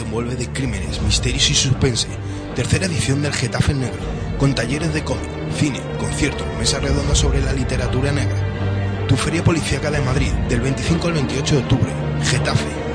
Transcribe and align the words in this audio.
envuelve 0.00 0.36
de 0.36 0.48
crímenes, 0.48 1.00
misterios 1.02 1.50
y 1.50 1.54
suspense. 1.54 2.08
Tercera 2.54 2.86
edición 2.86 3.22
del 3.22 3.32
Getafe 3.32 3.74
Negro, 3.74 4.00
con 4.38 4.54
talleres 4.54 4.92
de 4.92 5.04
cómic, 5.04 5.30
cine, 5.56 5.80
conciertos, 5.98 6.46
mesa 6.58 6.80
redonda 6.80 7.14
sobre 7.14 7.40
la 7.40 7.52
literatura 7.52 8.12
negra. 8.12 9.06
Tu 9.08 9.16
Feria 9.16 9.44
Policíaca 9.44 9.90
de 9.90 10.00
Madrid, 10.00 10.32
del 10.48 10.60
25 10.60 11.08
al 11.08 11.14
28 11.14 11.54
de 11.54 11.62
octubre. 11.62 11.92
Getafe. 12.24 12.89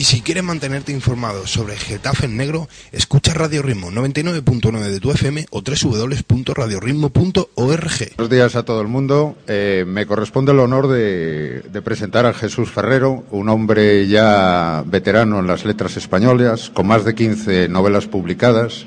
Y 0.00 0.04
si 0.04 0.22
quieres 0.22 0.42
mantenerte 0.42 0.92
informado 0.92 1.46
sobre 1.46 1.76
Getafe 1.76 2.24
en 2.24 2.38
negro, 2.38 2.70
escucha 2.90 3.34
Radio 3.34 3.60
Ritmo 3.60 3.90
99.9 3.90 4.88
de 4.88 4.98
tu 4.98 5.10
FM 5.10 5.44
o 5.50 5.60
www.radioritmo.org. 5.60 8.16
Buenos 8.16 8.30
días 8.30 8.56
a 8.56 8.62
todo 8.62 8.80
el 8.80 8.88
mundo. 8.88 9.36
Eh, 9.46 9.84
me 9.86 10.06
corresponde 10.06 10.52
el 10.52 10.60
honor 10.60 10.88
de, 10.88 11.62
presentar 11.84 12.24
a 12.24 12.32
Jesús 12.32 12.70
Ferrero, 12.70 13.24
un 13.30 13.50
hombre 13.50 14.08
ya 14.08 14.82
veterano 14.86 15.40
en 15.40 15.46
las 15.46 15.66
letras 15.66 15.98
españolas, 15.98 16.70
con 16.70 16.86
más 16.86 17.04
de 17.04 17.14
15 17.14 17.68
novelas 17.68 18.06
publicadas. 18.06 18.86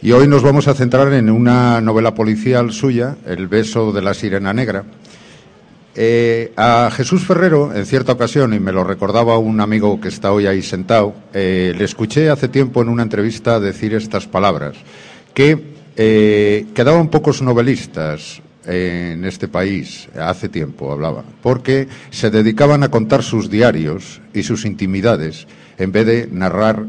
Y 0.00 0.12
hoy 0.12 0.26
nos 0.26 0.42
vamos 0.42 0.68
a 0.68 0.74
centrar 0.74 1.12
en 1.12 1.28
una 1.28 1.82
novela 1.82 2.14
policial 2.14 2.72
suya, 2.72 3.18
El 3.26 3.46
beso 3.46 3.92
de 3.92 4.00
la 4.00 4.14
sirena 4.14 4.54
negra. 4.54 4.86
Eh, 5.98 6.52
a 6.58 6.90
Jesús 6.92 7.24
Ferrero, 7.24 7.74
en 7.74 7.86
cierta 7.86 8.12
ocasión, 8.12 8.52
y 8.52 8.60
me 8.60 8.70
lo 8.70 8.84
recordaba 8.84 9.38
un 9.38 9.62
amigo 9.62 9.98
que 9.98 10.08
está 10.08 10.30
hoy 10.30 10.46
ahí 10.46 10.60
sentado, 10.60 11.14
eh, 11.32 11.72
le 11.74 11.84
escuché 11.84 12.28
hace 12.28 12.48
tiempo 12.48 12.82
en 12.82 12.90
una 12.90 13.02
entrevista 13.02 13.58
decir 13.58 13.94
estas 13.94 14.26
palabras, 14.26 14.76
que 15.32 15.58
eh, 15.96 16.66
quedaban 16.74 17.08
pocos 17.08 17.40
novelistas 17.40 18.42
en 18.66 19.24
este 19.24 19.48
país, 19.48 20.06
hace 20.20 20.50
tiempo 20.50 20.92
hablaba, 20.92 21.24
porque 21.42 21.88
se 22.10 22.30
dedicaban 22.30 22.82
a 22.82 22.90
contar 22.90 23.22
sus 23.22 23.48
diarios 23.48 24.20
y 24.34 24.42
sus 24.42 24.66
intimidades 24.66 25.46
en 25.78 25.92
vez 25.92 26.04
de 26.04 26.28
narrar, 26.30 26.84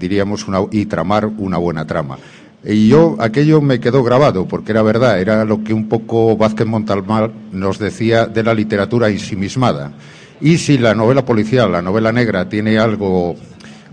diríamos, 0.00 0.48
una, 0.48 0.62
y 0.72 0.86
tramar 0.86 1.26
una 1.26 1.58
buena 1.58 1.86
trama. 1.86 2.18
Y 2.64 2.88
yo, 2.88 3.16
aquello 3.20 3.60
me 3.60 3.78
quedó 3.78 4.02
grabado, 4.02 4.46
porque 4.46 4.72
era 4.72 4.82
verdad, 4.82 5.20
era 5.20 5.44
lo 5.44 5.62
que 5.62 5.72
un 5.72 5.88
poco 5.88 6.36
Vázquez 6.36 6.66
Montalmar 6.66 7.30
nos 7.52 7.78
decía 7.78 8.26
de 8.26 8.42
la 8.42 8.52
literatura 8.52 9.08
ensimismada. 9.08 9.92
Y 10.40 10.58
si 10.58 10.76
la 10.78 10.94
novela 10.94 11.24
policial, 11.24 11.70
la 11.70 11.82
novela 11.82 12.12
negra, 12.12 12.48
tiene 12.48 12.78
algo 12.78 13.36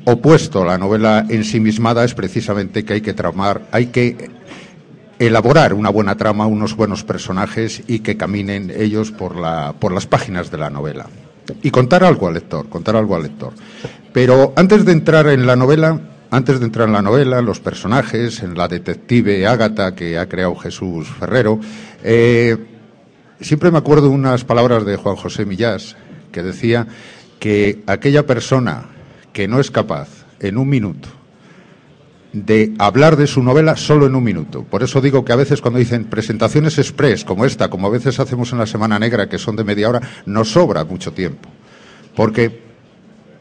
opuesto 0.05 0.63
a 0.63 0.65
la 0.65 0.77
novela 0.77 1.25
ensimismada, 1.29 2.03
es 2.03 2.13
precisamente 2.13 2.83
que 2.83 2.93
hay 2.93 3.01
que 3.01 3.13
tramar, 3.13 3.67
hay 3.71 3.87
que 3.87 4.29
elaborar 5.19 5.73
una 5.73 5.89
buena 5.89 6.15
trama, 6.15 6.45
unos 6.45 6.75
buenos 6.75 7.03
personajes 7.03 7.83
y 7.87 7.99
que 7.99 8.17
caminen 8.17 8.71
ellos 8.75 9.11
por, 9.11 9.35
la, 9.35 9.73
por 9.79 9.91
las 9.91 10.05
páginas 10.07 10.51
de 10.51 10.57
la 10.57 10.69
novela. 10.69 11.07
Y 11.61 11.71
contar 11.71 12.03
algo 12.03 12.27
al 12.27 12.33
lector, 12.33 12.67
contar 12.69 12.95
algo 12.95 13.15
al 13.15 13.23
lector. 13.23 13.53
Pero 14.11 14.53
antes 14.55 14.85
de 14.85 14.91
entrar 14.91 15.27
en 15.27 15.45
la 15.45 15.55
novela, 15.55 15.99
antes 16.31 16.59
de 16.59 16.65
entrar 16.65 16.87
en 16.87 16.93
la 16.93 17.01
novela, 17.01 17.39
en 17.39 17.45
los 17.45 17.59
personajes, 17.59 18.41
en 18.43 18.57
la 18.57 18.67
detective 18.67 19.45
Ágata 19.47 19.95
que 19.95 20.17
ha 20.17 20.27
creado 20.27 20.55
Jesús 20.55 21.07
Ferrero, 21.07 21.59
eh, 22.03 22.57
siempre 23.39 23.71
me 23.71 23.77
acuerdo 23.77 24.09
unas 24.09 24.43
palabras 24.43 24.85
de 24.85 24.97
Juan 24.97 25.15
José 25.15 25.45
Millás 25.45 25.95
que 26.31 26.43
decía 26.43 26.87
que 27.39 27.83
aquella 27.87 28.25
persona 28.25 28.85
que 29.33 29.47
no 29.47 29.59
es 29.59 29.71
capaz 29.71 30.09
en 30.39 30.57
un 30.57 30.69
minuto 30.69 31.09
de 32.35 32.73
hablar 32.79 33.15
de 33.15 33.27
su 33.27 33.41
novela 33.41 33.77
solo 33.77 34.07
en 34.07 34.15
un 34.15 34.23
minuto. 34.23 34.63
Por 34.63 34.83
eso 34.83 34.99
digo 34.99 35.23
que 35.23 35.31
a 35.31 35.37
veces 35.37 35.61
cuando 35.61 35.79
dicen 35.79 36.03
presentaciones 36.05 36.77
express 36.77 37.23
como 37.23 37.45
esta, 37.45 37.69
como 37.69 37.87
a 37.87 37.91
veces 37.91 38.19
hacemos 38.19 38.51
en 38.51 38.59
la 38.59 38.67
Semana 38.67 38.99
Negra, 38.99 39.29
que 39.29 39.37
son 39.37 39.55
de 39.55 39.63
media 39.63 39.87
hora, 39.87 40.01
nos 40.25 40.51
sobra 40.51 40.83
mucho 40.83 41.13
tiempo. 41.13 41.47
Porque 42.13 42.61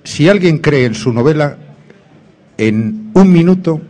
si 0.05 0.29
alguien 0.29 0.59
cree 0.59 0.85
en 0.85 0.95
su 0.95 1.13
novela, 1.13 1.59
en 2.59 3.11
un 3.15 3.33
minuto 3.33 3.81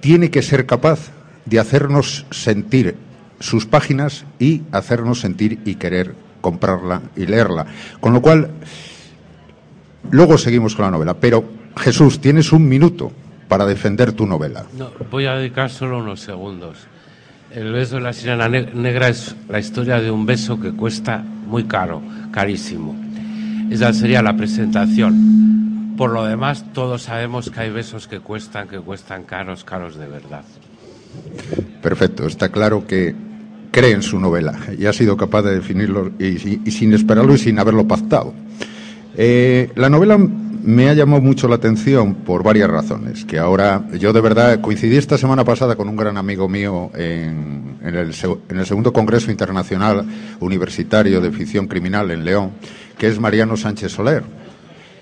tiene 0.00 0.30
que 0.30 0.42
ser 0.42 0.66
capaz 0.66 1.10
de 1.46 1.58
hacernos 1.58 2.26
sentir 2.30 2.96
sus 3.40 3.66
páginas 3.66 4.24
y 4.38 4.62
hacernos 4.72 5.20
sentir 5.20 5.60
y 5.64 5.74
querer 5.76 6.14
comprarla 6.40 7.02
y 7.16 7.26
leerla. 7.26 7.66
Con 8.00 8.12
lo 8.12 8.20
cual, 8.22 8.50
luego 10.10 10.38
seguimos 10.38 10.74
con 10.74 10.84
la 10.84 10.90
novela. 10.90 11.14
Pero, 11.14 11.44
Jesús, 11.76 12.20
tienes 12.20 12.52
un 12.52 12.68
minuto 12.68 13.12
para 13.48 13.66
defender 13.66 14.12
tu 14.12 14.26
novela. 14.26 14.64
No, 14.76 14.90
voy 15.10 15.26
a 15.26 15.34
dedicar 15.36 15.70
solo 15.70 15.98
unos 15.98 16.20
segundos. 16.20 16.78
El 17.50 17.72
beso 17.72 17.96
de 17.96 18.02
la 18.02 18.12
sirena 18.12 18.48
negra 18.48 19.08
es 19.08 19.36
la 19.48 19.58
historia 19.58 20.00
de 20.00 20.10
un 20.10 20.26
beso 20.26 20.58
que 20.60 20.72
cuesta 20.72 21.18
muy 21.18 21.64
caro, 21.64 22.02
carísimo. 22.32 22.96
Esa 23.70 23.92
sería 23.92 24.22
la 24.22 24.36
presentación. 24.36 25.73
Por 25.96 26.10
lo 26.10 26.24
demás, 26.24 26.64
todos 26.72 27.02
sabemos 27.02 27.50
que 27.50 27.60
hay 27.60 27.70
besos 27.70 28.08
que 28.08 28.20
cuestan, 28.20 28.68
que 28.68 28.78
cuestan 28.78 29.24
caros, 29.24 29.64
caros 29.64 29.96
de 29.96 30.08
verdad. 30.08 30.44
Perfecto, 31.82 32.26
está 32.26 32.48
claro 32.48 32.86
que 32.86 33.14
cree 33.70 33.92
en 33.92 34.02
su 34.02 34.18
novela 34.18 34.58
y 34.76 34.86
ha 34.86 34.92
sido 34.92 35.16
capaz 35.16 35.42
de 35.42 35.54
definirlo 35.54 36.12
y, 36.18 36.38
sin 36.70 36.94
esperarlo 36.94 37.34
y 37.34 37.38
sin 37.38 37.58
haberlo 37.58 37.86
pactado. 37.86 38.34
Eh, 39.16 39.70
la 39.76 39.88
novela 39.88 40.18
me 40.18 40.88
ha 40.88 40.94
llamado 40.94 41.20
mucho 41.20 41.46
la 41.46 41.56
atención 41.56 42.14
por 42.14 42.42
varias 42.42 42.70
razones, 42.70 43.24
que 43.24 43.38
ahora 43.38 43.84
yo 43.98 44.12
de 44.12 44.20
verdad 44.20 44.60
coincidí 44.60 44.96
esta 44.96 45.18
semana 45.18 45.44
pasada 45.44 45.76
con 45.76 45.88
un 45.88 45.96
gran 45.96 46.16
amigo 46.16 46.48
mío 46.48 46.90
en, 46.94 47.78
en, 47.82 47.94
el, 47.94 48.14
en, 48.48 48.58
el, 48.58 48.66
segundo 48.66 48.92
Congreso 48.92 49.30
Internacional 49.30 50.04
Universitario 50.40 51.20
de 51.20 51.30
Ficción 51.30 51.68
Criminal 51.68 52.10
en 52.10 52.24
León, 52.24 52.52
que 52.96 53.08
es 53.08 53.20
Mariano 53.20 53.56
Sánchez 53.56 53.92
Soler. 53.92 54.43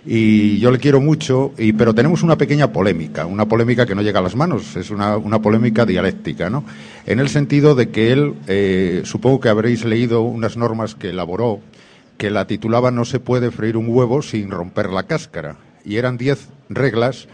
Y 0.05 0.59
yo 0.59 0.73
le 0.73 0.79
quiero 0.79 1.01
mucho, 1.01 1.53
y, 1.57 1.73
pero 1.73 1.95
tenemos 1.95 2.25
una 2.25 2.37
pequeña 2.37 2.73
polémica, 2.73 3.25
una 3.25 3.47
polémica 3.47 3.87
que 3.87 3.95
no 3.95 4.03
llega 4.03 4.19
a 4.19 4.23
las 4.23 4.35
manos, 4.35 4.75
es 4.75 4.91
una, 4.91 5.17
una 5.17 5.41
polémica 5.41 5.87
dialéctica, 5.87 6.51
¿no? 6.51 6.65
En 7.07 7.21
el 7.21 7.29
sentido 7.29 7.77
de 7.77 7.91
que 7.91 8.13
él, 8.13 8.35
eh, 8.49 9.03
supongo 9.05 9.39
que 9.39 9.49
habréis 9.49 9.85
leído 9.85 10.23
unas 10.23 10.57
normas 10.57 10.97
que 10.97 11.11
elaboró 11.11 11.61
que 12.19 12.31
la 12.31 12.47
titulaba 12.47 12.91
No 12.91 13.05
se 13.05 13.21
puede 13.21 13.51
freír 13.51 13.77
un 13.77 13.89
huevo 13.89 14.23
sin 14.23 14.51
romper 14.51 14.91
la 14.91 15.05
cáscara. 15.05 15.57
Y 15.85 15.97
eran 15.97 16.19
diez 16.19 16.49
reglas 16.69 17.29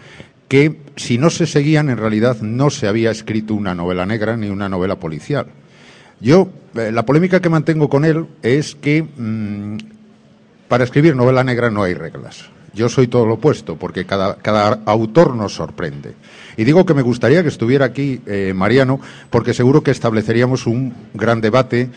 que, 0.48 0.80
si 0.96 1.18
no 1.18 1.30
se 1.30 1.46
seguían, 1.46 1.90
en 1.90 1.98
realidad 1.98 2.40
no 2.40 2.70
se 2.70 2.86
había 2.86 3.10
escrito 3.10 3.54
una 3.54 3.74
novela 3.74 4.06
negra 4.06 4.36
ni 4.36 4.48
una 4.48 4.68
novela 4.68 4.96
policial. 4.96 5.46
Yo, 6.20 6.50
eh, 6.74 6.90
la 6.92 7.04
polémica 7.04 7.40
que 7.40 7.48
mantengo 7.48 7.88
con 7.88 8.04
él 8.04 8.26
es 8.42 8.74
que 8.74 9.02
mmm, 9.02 9.76
para 10.68 10.84
escribir 10.84 11.16
novela 11.16 11.44
negra 11.44 11.70
no 11.70 11.82
hay 11.82 11.94
reglas. 11.94 12.50
Yo 12.74 12.88
soy 12.88 13.08
todo 13.08 13.26
lo 13.26 13.34
opuesto, 13.34 13.76
porque 13.76 14.04
cada, 14.04 14.80
autor 14.84 15.34
nos 15.34 15.54
sorprende. 15.54 16.14
Y 16.56 16.64
digo 16.64 16.84
que 16.84 16.94
me 16.94 17.02
gustaría 17.02 17.42
que 17.42 17.48
estuviera 17.48 17.86
aquí 17.86 18.20
eh, 18.26 18.52
Mariano, 18.54 19.00
porque 19.30 19.54
seguro 19.54 19.82
que 19.82 19.90
estableceríamos 19.90 20.66
un 20.66 20.94
gran 21.14 21.40
debate 21.40 21.90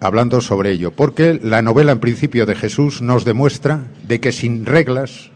hablando 0.00 0.40
sobre 0.40 0.70
ello, 0.70 0.90
porque 0.90 1.40
la 1.42 1.62
novela 1.62 1.92
en 1.92 2.00
principio 2.00 2.46
de 2.46 2.54
Jesús 2.54 3.00
nos 3.02 3.24
demuestra 3.24 3.84
de 4.06 4.20
que 4.20 4.32
sin 4.32 4.66
reglas 4.66 5.30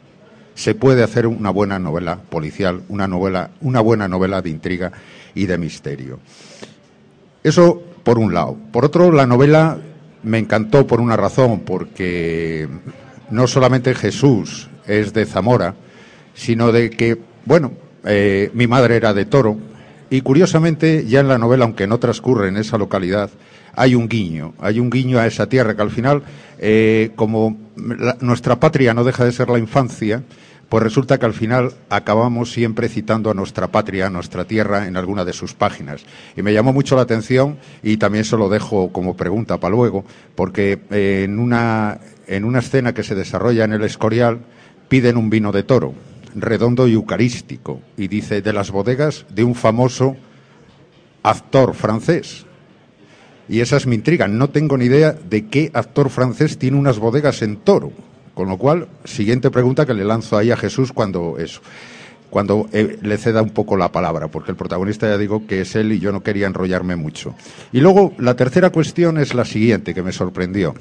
se 0.55 0.75
puede 0.75 1.03
hacer 1.03 1.27
una 1.27 1.51
buena 1.51 1.79
novela 1.79 2.19
policial, 2.29 2.83
una 2.89 3.07
novela, 3.07 3.51
una 3.61 3.81
buena 3.81 4.09
novela 4.09 4.43
de 4.43 4.51
intriga 4.51 4.93
y 5.35 5.47
de 5.47 5.57
misterio. 5.57 6.19
Eso 7.45 7.81
por 8.03 8.19
un 8.19 8.35
lado. 8.35 8.57
Por 8.73 8.85
otro, 8.85 9.13
la 9.13 9.27
novela 9.27 9.79
me 10.23 10.39
encantó 10.39 10.87
por 10.87 11.01
una 11.01 11.17
razón, 11.17 11.61
porque 11.61 12.69
no 13.31 13.47
solamente 13.47 13.95
Jesús 13.95 14.69
es 14.89 15.13
de 15.13 15.27
Zamora, 15.27 15.75
sino 16.35 16.73
de 16.73 16.91
que, 16.91 17.19
bueno, 17.45 17.73
eh, 18.05 18.51
mi 18.55 18.67
madre 18.67 18.97
era 18.97 19.15
de 19.15 19.25
Toro, 19.25 19.57
y 20.11 20.23
curiosamente 20.23 21.05
ya 21.07 21.21
en 21.21 21.29
la 21.29 21.39
novela, 21.39 21.65
aunque 21.65 21.87
no 21.87 21.99
transcurre 21.99 22.49
en 22.49 22.57
esa 22.57 22.79
localidad, 22.79 23.31
hay 23.75 23.95
un 23.95 24.09
guiño, 24.09 24.55
hay 24.59 24.81
un 24.81 24.91
guiño 24.91 25.19
a 25.19 25.27
esa 25.27 25.49
tierra 25.49 25.77
que 25.77 25.83
al 25.83 25.91
final, 25.91 26.23
eh, 26.59 27.11
como 27.15 27.57
la, 27.77 28.17
nuestra 28.21 28.59
patria 28.59 28.95
no 28.95 29.05
deja 29.05 29.25
de 29.25 29.33
ser 29.33 29.51
la 29.51 29.59
infancia, 29.59 30.23
pues 30.69 30.83
resulta 30.83 31.19
que 31.19 31.27
al 31.27 31.33
final 31.33 31.73
acabamos 31.89 32.53
siempre 32.53 32.89
citando 32.89 33.31
a 33.31 33.35
nuestra 33.35 33.69
patria, 33.69 34.07
a 34.07 34.11
nuestra 34.11 34.45
tierra, 34.45 34.87
en 34.87 34.97
alguna 34.97 35.25
de 35.25 35.33
sus 35.33 35.55
páginas. 35.55 36.05
Y 36.37 36.43
me 36.43 36.53
llamó 36.53 36.73
mucho 36.73 36.97
la 36.97 37.03
atención, 37.03 37.59
y 37.83 37.97
también 37.97 38.25
se 38.25 38.37
lo 38.37 38.49
dejo 38.49 38.93
como 38.93 39.17
pregunta 39.17 39.59
para 39.59 39.75
luego, 39.75 40.05
porque 40.35 40.81
eh, 40.91 41.23
en, 41.25 41.39
una, 41.39 41.99
en 42.27 42.45
una 42.45 42.59
escena 42.59 42.93
que 42.93 43.03
se 43.03 43.15
desarrolla 43.15 43.65
en 43.65 43.73
el 43.73 43.83
Escorial 43.83 44.41
piden 44.89 45.17
un 45.17 45.31
vino 45.31 45.53
de 45.53 45.63
toro, 45.63 45.95
redondo 46.35 46.89
y 46.89 46.95
eucarístico, 46.95 47.81
y 47.97 48.09
dice 48.09 48.43
de 48.43 48.53
las 48.53 48.71
bodegas 48.71 49.27
de 49.31 49.45
un 49.45 49.55
famoso 49.55 50.17
actor 51.23 51.75
francés. 51.75 52.47
Y 53.49 53.61
esa 53.61 53.77
es 53.77 53.87
mi 53.87 53.95
intriga. 53.95 54.29
No 54.29 54.51
tengo 54.51 54.77
ni 54.77 54.87
idea 54.87 55.13
de 55.13 55.47
qué 55.47 55.71
actor 55.73 56.11
francés 56.11 56.59
tiene 56.59 56.77
unas 56.77 56.99
bodegas 56.99 57.43
en 57.43 57.57
toro. 57.57 57.93
Con 58.35 58.49
lo 58.49 58.59
cual, 58.59 58.89
siguiente 59.05 59.51
pregunta 59.51 59.87
que 59.87 59.95
le 59.95 60.05
lanzo 60.05 60.37
ahí 60.37 60.51
a 60.51 60.57
Jesús 60.57 60.93
cuando 60.93 61.39
eso, 61.39 61.61
cuando 62.31 62.69
eh, 62.73 62.99
le 63.03 63.17
ceda 63.17 63.43
un 63.43 63.51
poco 63.51 63.77
la 63.77 63.91
palabra, 63.91 64.29
porque 64.29 64.53
el 64.53 64.57
protagonista 64.57 65.09
ya 65.09 65.19
digo 65.19 65.47
que 65.47 65.63
es 65.63 65.75
él 65.75 65.93
y 65.93 65.99
yo 65.99 66.13
no 66.13 66.23
quería 66.23 66.47
enrollarme 66.47 66.95
mucho. 66.95 67.35
Y 67.73 67.81
luego, 67.81 68.13
la 68.19 68.37
tercera 68.37 68.71
cuestión 68.71 69.19
es 69.19 69.35
la 69.35 69.45
siguiente, 69.45 69.95
que 69.95 70.03
me 70.03 70.13
sorprendió. 70.13 70.75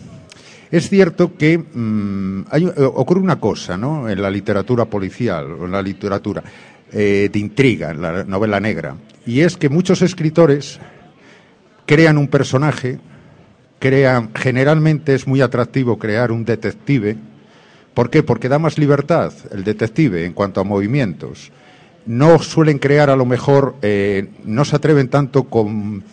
Es 0.71 0.89
cierto 0.89 1.35
que 1.37 1.57
mm, 1.57 2.45
hay, 2.49 2.65
eh, 2.65 2.73
ocurre 2.83 3.21
una 3.21 3.39
cosa, 3.39 3.77
¿no? 3.77 4.09
En 4.09 4.21
la 4.21 4.29
literatura 4.29 4.85
policial, 4.85 5.47
en 5.63 5.71
la 5.71 5.81
literatura 5.81 6.43
eh, 6.91 7.29
de 7.31 7.39
intriga, 7.39 7.91
en 7.91 8.01
la 8.01 8.23
novela 8.23 8.59
negra, 8.59 8.95
y 9.25 9.41
es 9.41 9.57
que 9.57 9.69
muchos 9.69 10.01
escritores 10.01 10.79
crean 11.85 12.17
un 12.17 12.27
personaje, 12.27 12.99
crean, 13.79 14.31
generalmente 14.35 15.15
es 15.15 15.27
muy 15.27 15.41
atractivo 15.41 15.97
crear 15.97 16.31
un 16.31 16.43
detective, 16.43 17.17
¿Por 17.97 18.11
qué? 18.11 18.21
Porque 18.21 18.47
da 18.47 18.59
más 18.59 18.77
libertad 18.77 19.33
el 19.49 19.63
detective 19.63 20.23
en 20.23 20.33
cuanto 20.33 20.61
a 20.61 20.63
movimientos. 20.63 21.51
No 22.05 22.37
suelen 22.37 22.77
crear 22.77 23.09
a 23.09 23.15
lo 23.15 23.25
mejor, 23.25 23.73
eh, 23.81 24.29
no 24.45 24.65
se 24.65 24.75
atreven 24.75 25.07
tanto 25.07 25.45
con 25.45 26.03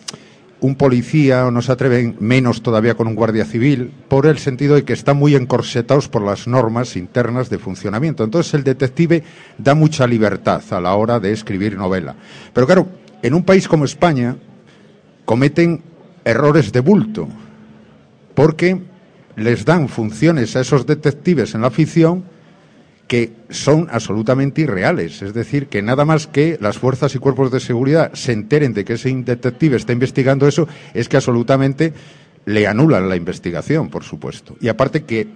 un 0.65 0.75
policía 0.75 1.45
o 1.45 1.51
no 1.51 1.61
se 1.61 1.71
atreven 1.71 2.17
menos 2.19 2.63
todavía 2.63 2.95
con 2.95 3.07
un 3.07 3.13
guardia 3.13 3.45
civil 3.45 3.91
por 4.07 4.25
el 4.25 4.39
sentido 4.39 4.73
de 4.73 4.83
que 4.83 4.93
están 4.93 5.15
muy 5.15 5.35
encorsetados 5.35 6.09
por 6.09 6.23
las 6.23 6.47
normas 6.47 6.95
internas 6.95 7.51
de 7.51 7.59
funcionamiento. 7.59 8.23
Entonces 8.23 8.55
el 8.55 8.63
detective 8.63 9.23
da 9.59 9.75
mucha 9.75 10.07
libertad 10.07 10.63
a 10.71 10.81
la 10.81 10.95
hora 10.95 11.19
de 11.19 11.31
escribir 11.31 11.77
novela. 11.77 12.15
Pero 12.51 12.65
claro, 12.65 12.87
en 13.21 13.35
un 13.35 13.43
país 13.43 13.67
como 13.67 13.85
España 13.85 14.37
cometen 15.23 15.83
errores 16.23 16.71
de 16.71 16.79
bulto 16.79 17.27
porque 18.33 18.81
les 19.35 19.65
dan 19.65 19.87
funciones 19.87 20.55
a 20.55 20.61
esos 20.61 20.87
detectives 20.87 21.53
en 21.53 21.61
la 21.61 21.69
ficción 21.69 22.23
que 23.07 23.33
son 23.49 23.87
absolutamente 23.91 24.61
irreales. 24.61 25.21
Es 25.21 25.33
decir, 25.33 25.67
que 25.67 25.81
nada 25.81 26.05
más 26.05 26.27
que 26.27 26.57
las 26.59 26.77
fuerzas 26.77 27.13
y 27.15 27.19
cuerpos 27.19 27.51
de 27.51 27.59
seguridad 27.59 28.13
se 28.13 28.31
enteren 28.31 28.73
de 28.73 28.83
que 28.83 28.93
ese 28.93 29.13
detective 29.13 29.77
está 29.77 29.93
investigando 29.93 30.47
eso, 30.47 30.67
es 30.93 31.07
que 31.07 31.17
absolutamente 31.17 31.93
le 32.45 32.67
anulan 32.67 33.09
la 33.09 33.15
investigación, 33.15 33.89
por 33.89 34.03
supuesto. 34.03 34.55
Y 34.59 34.67
aparte 34.67 35.03
que, 35.03 35.27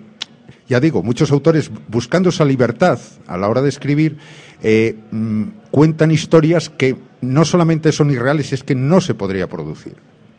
ya 0.68 0.80
digo, 0.80 1.04
muchos 1.04 1.31
autores, 1.31 1.71
buscando 1.88 2.30
esa 2.30 2.45
libertad 2.45 3.00
a 3.27 3.38
la 3.38 3.48
hora 3.48 3.62
de 3.62 3.69
escribir, 3.69 4.18
eh, 4.62 4.95
mm, 5.12 5.44
cuentan 5.72 6.12
historias 6.12 6.69
que 6.69 6.95
no 7.22 7.45
solamente 7.45 7.92
son 7.92 8.12
irreales, 8.12 8.54
es 8.54 8.63
que 8.63 8.75
no 8.75 9.01
se 9.01 9.13
podría 9.13 9.48
producir. 9.48 9.95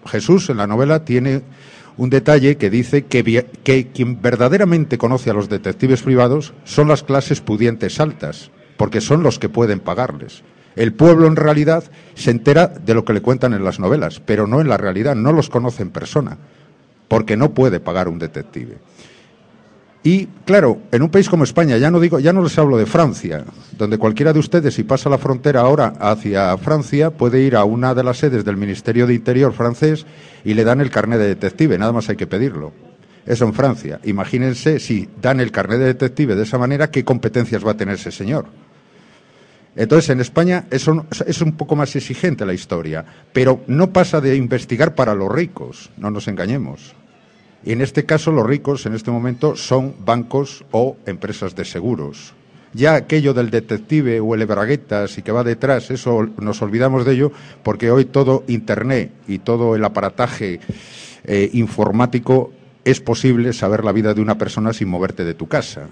Jesús 0.07 0.49
en 0.51 0.57
la 0.57 0.67
novela 0.67 1.05
tiene 1.05 1.43
un 2.01 2.09
detalle 2.09 2.57
que 2.57 2.71
dice 2.71 3.05
que, 3.05 3.91
quien 3.93 4.23
verdaderamente 4.23 4.97
conoce 4.97 5.29
a 5.29 5.35
los 5.35 5.51
detectives 5.51 6.01
privados 6.01 6.55
son 6.65 6.89
las 6.89 7.03
clases 7.03 7.43
pudientes 7.43 8.01
altas, 8.01 8.51
porque 8.79 9.03
son 9.03 9.23
los 9.23 9.39
que 9.39 9.51
pueden 9.51 9.81
pagarles. 9.81 10.43
El 10.77 10.95
pueblo 10.95 11.27
en 11.27 11.37
realidad 11.37 11.85
se 12.15 12.31
entera 12.31 12.69
de 12.69 12.95
lo 12.95 13.05
que 13.05 13.13
le 13.13 13.21
cuentan 13.21 13.53
en 13.53 13.65
las 13.65 13.81
novelas, 13.81 14.19
pero 14.25 14.47
no 14.47 14.63
en 14.63 14.71
la 14.71 14.79
realidad, 14.79 15.15
no 15.15 15.35
los 15.35 15.51
conoce 15.51 15.83
en 15.83 15.91
persona, 15.91 16.39
porque 17.07 17.37
no 17.37 17.53
puede 17.53 17.81
pagar 17.81 18.09
un 18.09 18.19
detective. 18.19 18.79
Y 20.03 20.27
claro, 20.47 20.79
en 20.93 21.03
un 21.03 21.11
país 21.11 21.29
como 21.29 21.45
España, 21.45 21.77
ya 21.77 21.91
no 21.91 22.01
digo, 22.01 22.19
ya 22.19 22.33
no 22.33 22.43
les 22.43 22.59
hablo 22.59 22.79
de 22.79 22.87
Francia, 22.87 23.45
donde 23.77 23.99
cualquiera 23.99 24.33
de 24.33 24.39
ustedes, 24.39 24.73
si 24.73 24.83
pasa 24.83 25.11
la 25.11 25.19
frontera 25.19 25.61
ahora 25.61 25.93
hacia 26.01 26.57
Francia, 26.57 27.11
puede 27.11 27.43
ir 27.43 27.55
a 27.55 27.65
una 27.65 27.95
de 27.95 28.03
las 28.03 28.17
sedes 28.17 28.45
del 28.45 28.57
Ministerio 28.57 29.07
de 29.07 29.13
Interior 29.13 29.53
francés 29.53 30.07
y 30.43 30.55
le 30.55 30.65
dan 30.65 30.81
el 30.81 30.91
carnet 30.91 31.19
de 31.19 31.29
detective, 31.29 31.77
nada 31.77 31.93
más 31.93 32.09
hay 32.09 32.17
que 32.17 32.27
pedirlo. 32.27 32.73
Eso 33.27 33.45
en 33.45 33.53
Francia. 33.53 34.01
Imagínense 34.05 34.81
si 34.81 35.07
dan 35.21 35.39
el 35.39 35.53
carnet 35.53 35.79
de 35.79 35.87
detective 35.87 36.35
de 36.35 36.45
esa 36.45 36.57
manera, 36.57 36.91
qué 36.91 37.05
competencias 37.05 37.65
va 37.65 37.73
a 37.73 37.77
tener 37.77 37.97
ese 37.97 38.11
señor. 38.11 38.47
Entonces, 39.77 40.09
en 40.09 40.21
España 40.21 40.65
es 40.71 40.89
un 40.89 41.53
poco 41.59 41.77
más 41.77 41.95
exigente 41.95 42.47
la 42.47 42.55
historia, 42.55 43.05
pero 43.35 43.61
no 43.67 43.93
pasa 43.93 44.23
de 44.23 44.35
investigar 44.35 44.95
para 44.95 45.15
los 45.15 45.31
ricos, 45.31 45.91
no 45.99 46.11
nos 46.11 46.27
engañemos. 46.27 46.97
Y 47.65 47.73
en 47.73 47.81
este 47.81 48.07
caso 48.07 48.33
los 48.33 48.47
ricos 48.47 48.87
en 48.87 48.95
este 48.95 49.11
momento 49.11 49.57
son 49.57 49.95
bancos 50.05 50.65
o 50.71 50.97
empresas 51.07 51.55
de 51.55 51.65
seguros. 51.65 52.35
Ya 52.73 52.95
aquello 52.95 53.35
del 53.35 53.51
detective 53.51 54.21
o 54.21 54.35
el 54.35 54.47
braguetas 54.47 55.19
y 55.19 55.23
que 55.23 55.33
va 55.33 55.43
detrás, 55.43 55.91
eso 55.91 56.29
nos 56.39 56.63
olvidamos 56.63 57.05
de 57.05 57.15
ello 57.15 57.33
porque 57.63 57.91
hoy 57.91 58.05
todo 58.05 58.45
Internet 58.47 59.11
y 59.27 59.41
todo 59.41 59.75
el 59.75 59.85
aparataje 59.85 60.61
eh, 61.25 61.51
informático 61.53 62.53
es 62.85 63.01
posible 63.01 63.53
saber 63.53 63.85
la 63.85 63.93
vida 63.93 64.15
de 64.15 64.21
una 64.21 64.39
persona 64.39 64.73
sin 64.73 64.89
moverte 64.89 65.25
de 65.25 65.35
tu 65.35 65.49
casa. 65.49 65.89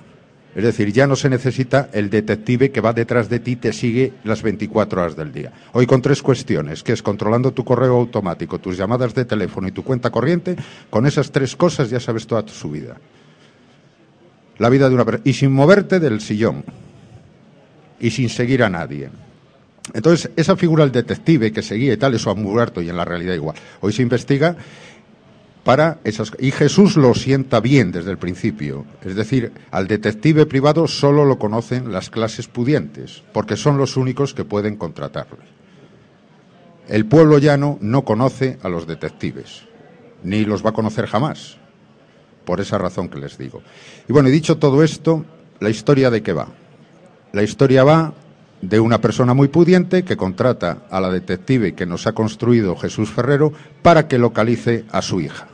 Es 0.54 0.64
decir, 0.64 0.92
ya 0.92 1.06
no 1.06 1.14
se 1.14 1.28
necesita 1.28 1.88
el 1.92 2.10
detective 2.10 2.70
que 2.70 2.80
va 2.80 2.92
detrás 2.92 3.28
de 3.28 3.38
ti 3.38 3.52
y 3.52 3.56
te 3.56 3.72
sigue 3.72 4.14
las 4.24 4.42
24 4.42 5.00
horas 5.00 5.16
del 5.16 5.32
día. 5.32 5.52
Hoy 5.72 5.86
con 5.86 6.02
tres 6.02 6.22
cuestiones, 6.22 6.82
que 6.82 6.92
es 6.92 7.02
controlando 7.02 7.52
tu 7.52 7.64
correo 7.64 7.96
automático, 7.96 8.58
tus 8.58 8.76
llamadas 8.76 9.14
de 9.14 9.24
teléfono 9.24 9.68
y 9.68 9.72
tu 9.72 9.84
cuenta 9.84 10.10
corriente, 10.10 10.56
con 10.90 11.06
esas 11.06 11.30
tres 11.30 11.54
cosas 11.54 11.90
ya 11.90 12.00
sabes 12.00 12.26
toda 12.26 12.46
su 12.48 12.70
vida. 12.70 12.96
La 14.58 14.68
vida 14.68 14.88
de 14.88 14.94
una 14.94 15.04
persona. 15.04 15.22
Y 15.24 15.34
sin 15.34 15.52
moverte 15.52 16.00
del 16.00 16.20
sillón. 16.20 16.64
Y 18.00 18.10
sin 18.10 18.28
seguir 18.28 18.62
a 18.62 18.70
nadie. 18.70 19.10
Entonces, 19.94 20.30
esa 20.36 20.56
figura 20.56 20.84
del 20.84 20.92
detective 20.92 21.52
que 21.52 21.62
seguía 21.62 21.92
y 21.92 21.96
tal, 21.96 22.14
eso 22.14 22.30
ha 22.30 22.34
muerto 22.34 22.82
y 22.82 22.88
en 22.88 22.96
la 22.96 23.04
realidad 23.04 23.34
igual. 23.34 23.56
Hoy 23.80 23.92
se 23.92 24.02
investiga 24.02 24.56
para 25.68 25.98
y 26.38 26.50
Jesús 26.50 26.96
lo 26.96 27.12
sienta 27.12 27.60
bien 27.60 27.92
desde 27.92 28.10
el 28.10 28.16
principio, 28.16 28.86
es 29.04 29.14
decir, 29.14 29.52
al 29.70 29.86
detective 29.86 30.46
privado 30.46 30.88
solo 30.88 31.26
lo 31.26 31.38
conocen 31.38 31.92
las 31.92 32.08
clases 32.08 32.48
pudientes, 32.48 33.22
porque 33.34 33.54
son 33.54 33.76
los 33.76 33.98
únicos 33.98 34.32
que 34.32 34.46
pueden 34.46 34.76
contratarlo. 34.76 35.36
El 36.88 37.04
pueblo 37.04 37.36
llano 37.36 37.76
no 37.82 38.02
conoce 38.06 38.58
a 38.62 38.70
los 38.70 38.86
detectives, 38.86 39.64
ni 40.22 40.46
los 40.46 40.64
va 40.64 40.70
a 40.70 40.72
conocer 40.72 41.04
jamás, 41.04 41.58
por 42.46 42.62
esa 42.62 42.78
razón 42.78 43.10
que 43.10 43.18
les 43.18 43.36
digo. 43.36 43.60
Y 44.08 44.12
bueno, 44.14 44.30
dicho 44.30 44.56
todo 44.56 44.82
esto, 44.82 45.26
la 45.60 45.68
historia 45.68 46.08
de 46.08 46.22
qué 46.22 46.32
va. 46.32 46.48
La 47.34 47.42
historia 47.42 47.84
va 47.84 48.14
de 48.62 48.80
una 48.80 49.02
persona 49.02 49.34
muy 49.34 49.48
pudiente 49.48 50.02
que 50.02 50.16
contrata 50.16 50.84
a 50.90 50.98
la 50.98 51.10
detective 51.10 51.74
que 51.74 51.84
nos 51.84 52.06
ha 52.06 52.12
construido 52.12 52.74
Jesús 52.74 53.10
Ferrero 53.10 53.52
para 53.82 54.08
que 54.08 54.16
localice 54.16 54.86
a 54.90 55.02
su 55.02 55.20
hija. 55.20 55.46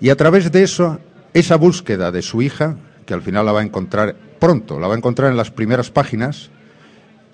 Y 0.00 0.10
a 0.10 0.16
través 0.16 0.52
de 0.52 0.62
eso, 0.62 0.98
esa 1.32 1.56
búsqueda 1.56 2.12
de 2.12 2.22
su 2.22 2.42
hija, 2.42 2.76
que 3.04 3.14
al 3.14 3.22
final 3.22 3.46
la 3.46 3.52
va 3.52 3.60
a 3.60 3.64
encontrar 3.64 4.16
pronto, 4.38 4.78
la 4.78 4.88
va 4.88 4.94
a 4.94 4.98
encontrar 4.98 5.30
en 5.30 5.36
las 5.36 5.50
primeras 5.50 5.90
páginas, 5.90 6.50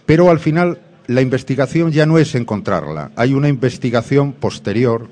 pero 0.07 0.31
al 0.31 0.39
final 0.39 0.81
la 1.07 1.21
investigación 1.21 1.91
ya 1.91 2.07
no 2.07 2.19
es 2.19 2.35
encontrarla, 2.35 3.11
hay 3.17 3.35
una 3.35 3.49
investigación 3.49 4.33
posterior 4.33 5.09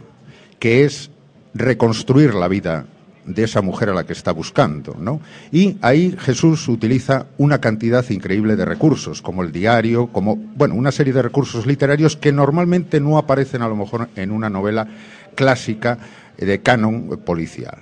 que 0.59 0.85
es 0.85 1.11
reconstruir 1.54 2.35
la 2.35 2.49
vida 2.49 2.87
de 3.25 3.45
esa 3.45 3.62
mujer 3.62 3.90
a 3.90 3.95
la 3.95 4.04
que 4.04 4.12
está 4.12 4.33
buscando, 4.33 4.97
¿no? 4.99 5.21
Y 5.52 5.76
ahí 5.83 6.16
Jesús 6.19 6.69
utiliza 6.69 7.26
una 7.38 7.61
cantidad 7.61 8.09
increíble 8.11 8.57
de 8.57 8.64
recursos, 8.64 9.23
como 9.23 9.42
el 9.42 9.52
diario, 9.52 10.09
como, 10.09 10.37
bueno, 10.37 10.75
una 10.75 10.92
serie 10.92 11.12
de 11.12 11.23
recursos 11.23 11.66
literarios 11.66 12.16
que 12.16 12.33
normalmente 12.33 13.00
no 13.00 13.19
aparecen 13.19 13.62
a 13.62 13.69
lo 13.69 13.76
mejor 13.76 14.09
en 14.16 14.30
una 14.30 14.49
novela 14.49 14.88
clásica 15.35 15.99
de 16.44 16.61
canon 16.61 17.20
policial. 17.25 17.78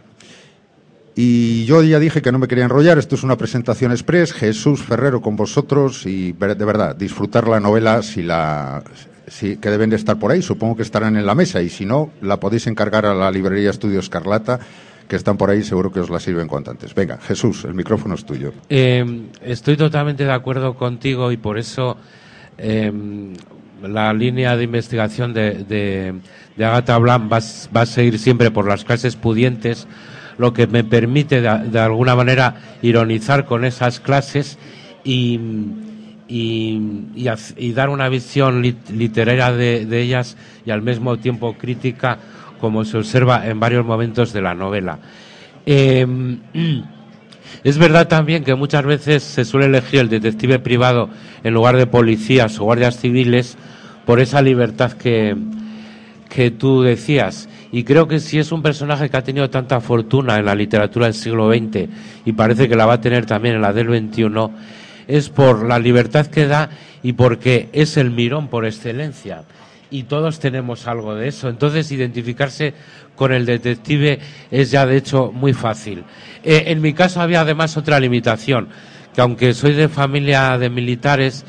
Y 1.21 1.65
yo 1.65 1.83
ya 1.83 1.99
dije 1.99 2.23
que 2.23 2.31
no 2.31 2.39
me 2.39 2.47
quería 2.47 2.63
enrollar, 2.63 2.97
esto 2.97 3.17
es 3.17 3.25
una 3.25 3.37
presentación 3.37 3.91
express, 3.91 4.33
Jesús 4.33 4.85
Ferrero 4.85 5.21
con 5.21 5.35
vosotros 5.35 6.07
y 6.07 6.31
de 6.33 6.65
verdad, 6.65 6.95
disfrutar 6.95 7.49
la 7.49 7.59
novela 7.59 8.03
si 8.03 8.23
la 8.23 8.85
si, 9.27 9.57
que 9.57 9.69
deben 9.69 9.91
de 9.91 9.97
estar 9.97 10.19
por 10.19 10.31
ahí, 10.31 10.43
supongo 10.43 10.77
que 10.77 10.83
estarán 10.83 11.17
en 11.17 11.27
la 11.27 11.35
mesa 11.35 11.61
y 11.61 11.71
si 11.71 11.85
no, 11.85 12.13
la 12.23 12.39
podéis 12.39 12.69
encargar 12.69 13.05
a 13.05 13.15
la 13.15 13.33
librería 13.33 13.71
Estudio 13.71 13.99
Escarlata 13.99 14.61
que 15.09 15.17
están 15.17 15.37
por 15.37 15.51
ahí, 15.51 15.63
seguro 15.65 15.91
que 15.91 16.01
os 16.01 16.11
la 16.11 16.21
sirven 16.21 16.47
cuanto 16.47 16.71
antes. 16.71 16.95
Venga, 16.95 17.19
Jesús, 17.19 17.65
el 17.65 17.75
micrófono 17.75 18.15
es 18.15 18.25
tuyo. 18.25 18.53
Eh, 18.69 19.23
estoy 19.43 19.77
totalmente 19.77 20.25
de 20.25 20.33
acuerdo 20.33 20.75
contigo 20.75 21.33
y 21.33 21.37
por 21.37 21.59
eso 21.59 21.97
eh, 22.59 22.93
la 23.83 24.13
línea 24.13 24.57
de 24.57 24.65
investigación 24.65 25.33
de, 25.33 25.65
de, 25.65 26.15
de 26.59 26.65
Agatha 26.65 26.99
Blanc 26.99 27.33
va, 27.33 27.81
a 27.81 27.87
seguir 27.87 28.19
siempre 28.19 28.51
por 28.51 28.67
las 28.67 28.85
clases 28.85 29.15
pudientes, 29.15 29.87
lo 30.39 30.53
que 30.53 30.67
me 30.67 30.83
permite 30.83 31.41
de, 31.41 31.79
alguna 31.79 32.17
manera 32.17 32.57
ironizar 32.83 33.45
con 33.45 33.65
esas 33.65 34.01
clases 34.01 34.59
y, 35.05 35.39
y, 36.27 37.73
dar 37.73 37.91
una 37.91 38.09
visión 38.09 38.61
literaria 38.61 39.53
de, 39.53 40.03
ellas 40.03 40.37
y 40.67 40.73
al 40.73 40.83
mismo 40.83 41.17
tiempo 41.19 41.55
crítica, 41.55 42.19
como 42.61 42.85
se 42.85 42.99
observa 42.99 43.47
en 43.47 43.61
varios 43.61 43.87
momentos 43.87 44.33
de 44.33 44.43
la 44.43 44.55
novela. 44.55 44.99
Em, 45.65 46.41
es 47.63 47.79
verdad 47.79 48.09
también 48.09 48.43
que 48.43 48.57
muchas 48.57 48.85
veces 48.85 49.23
se 49.23 49.45
suele 49.45 49.67
elegir 49.67 50.01
el 50.01 50.09
detective 50.09 50.59
privado 50.59 51.09
en 51.45 51.55
lugar 51.55 51.77
de 51.77 51.87
policías 51.87 52.59
o 52.59 52.65
guardias 52.65 52.99
civiles 52.99 53.57
por 54.05 54.19
esa 54.19 54.43
libertad 54.43 54.93
que, 54.93 55.37
que 56.29 56.51
tú 56.51 56.83
decías. 56.83 57.49
Y 57.73 57.85
creo 57.85 58.09
que 58.09 58.21
si 58.21 58.39
es 58.39 58.53
un 58.53 58.63
personaje 58.63 59.09
que 59.09 59.17
ha 59.17 59.23
tenido 59.23 59.51
tanta 59.51 59.81
fortuna 59.81 60.37
en 60.37 60.45
la 60.45 60.55
literatura 60.55 61.07
del 61.07 61.15
siglo 61.15 61.51
XX 61.53 61.89
y 62.25 62.33
parece 62.33 62.69
que 62.69 62.77
la 62.77 62.87
va 62.87 62.95
a 62.95 63.01
tener 63.01 63.27
también 63.27 63.57
en 63.57 63.63
la 63.63 63.73
del 63.73 63.89
XXI, 63.89 64.27
es 65.07 65.29
por 65.29 65.67
la 65.67 65.79
libertad 65.79 66.27
que 66.27 66.47
da 66.47 66.71
y 67.03 67.13
porque 67.13 67.69
es 67.73 67.97
el 67.97 68.11
mirón 68.11 68.49
por 68.49 68.67
excelencia. 68.67 69.43
Y 69.91 70.03
todos 70.03 70.39
tenemos 70.39 70.87
algo 70.87 71.15
de 71.15 71.29
eso. 71.29 71.49
Entonces, 71.49 71.91
identificarse 71.93 72.75
con 73.17 73.33
el 73.33 73.47
detective 73.47 74.19
es 74.51 74.71
ya, 74.71 74.85
de 74.85 74.99
hecho, 74.99 75.33
muy 75.33 75.55
fácil. 75.55 76.05
Eh, 76.45 76.65
en 76.67 76.83
mi 76.83 76.93
caso 76.93 77.21
había 77.21 77.41
además 77.41 77.77
otra 77.77 77.99
limitación, 77.99 78.69
que 79.15 79.21
aunque 79.23 79.55
soy 79.55 79.73
de 79.73 79.89
familia 79.89 80.59
de 80.59 80.69
militares, 80.69 81.45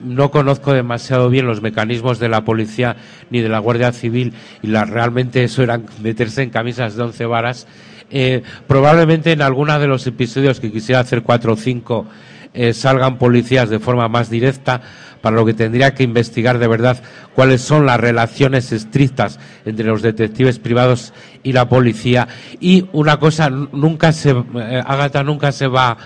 no 0.00 0.30
conozco 0.30 0.72
demasiado 0.72 1.28
bien 1.30 1.46
los 1.46 1.62
mecanismos 1.62 2.18
de 2.18 2.28
la 2.28 2.44
policía 2.44 2.96
ni 3.30 3.40
de 3.40 3.48
la 3.48 3.58
Guardia 3.58 3.92
Civil 3.92 4.34
y 4.62 4.68
la, 4.68 4.84
realmente 4.84 5.44
eso 5.44 5.62
era 5.62 5.80
meterse 6.02 6.42
en 6.42 6.50
camisas 6.50 6.96
de 6.96 7.02
once 7.02 7.26
varas. 7.26 7.66
Eh, 8.10 8.42
probablemente 8.66 9.32
en 9.32 9.42
alguno 9.42 9.78
de 9.78 9.86
los 9.86 10.06
episodios 10.06 10.58
que 10.58 10.72
quisiera 10.72 11.00
hacer 11.00 11.22
cuatro 11.22 11.52
o 11.52 11.56
cinco 11.56 12.06
eh, 12.52 12.72
salgan 12.72 13.18
policías 13.18 13.70
de 13.70 13.78
forma 13.78 14.08
más 14.08 14.28
directa, 14.28 14.82
para 15.20 15.36
lo 15.36 15.44
que 15.44 15.54
tendría 15.54 15.94
que 15.94 16.02
investigar 16.02 16.58
de 16.58 16.66
verdad 16.66 17.02
cuáles 17.34 17.60
son 17.60 17.86
las 17.86 18.00
relaciones 18.00 18.72
estrictas 18.72 19.38
entre 19.64 19.86
los 19.86 20.02
detectives 20.02 20.58
privados 20.58 21.12
y 21.42 21.52
la 21.52 21.68
policía. 21.68 22.28
Y 22.58 22.88
una 22.92 23.18
cosa, 23.18 23.50
nunca 23.50 24.12
se, 24.12 24.30
eh, 24.30 24.82
Agatha 24.84 25.22
nunca 25.22 25.52
se 25.52 25.66
va 25.66 25.96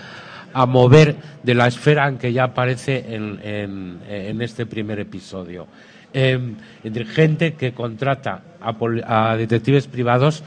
a 0.54 0.66
mover 0.66 1.16
de 1.42 1.54
la 1.54 1.66
esfera 1.66 2.08
en 2.08 2.18
que 2.18 2.32
ya 2.32 2.44
aparece 2.44 3.04
en, 3.08 4.40
este 4.40 4.66
primer 4.66 5.00
episodio. 5.00 5.66
Em, 6.12 6.54
entre 6.84 7.04
gente 7.04 7.54
que 7.54 7.72
contrata 7.72 8.42
a 8.60 9.36
detectives 9.36 9.88
privados 9.88 10.44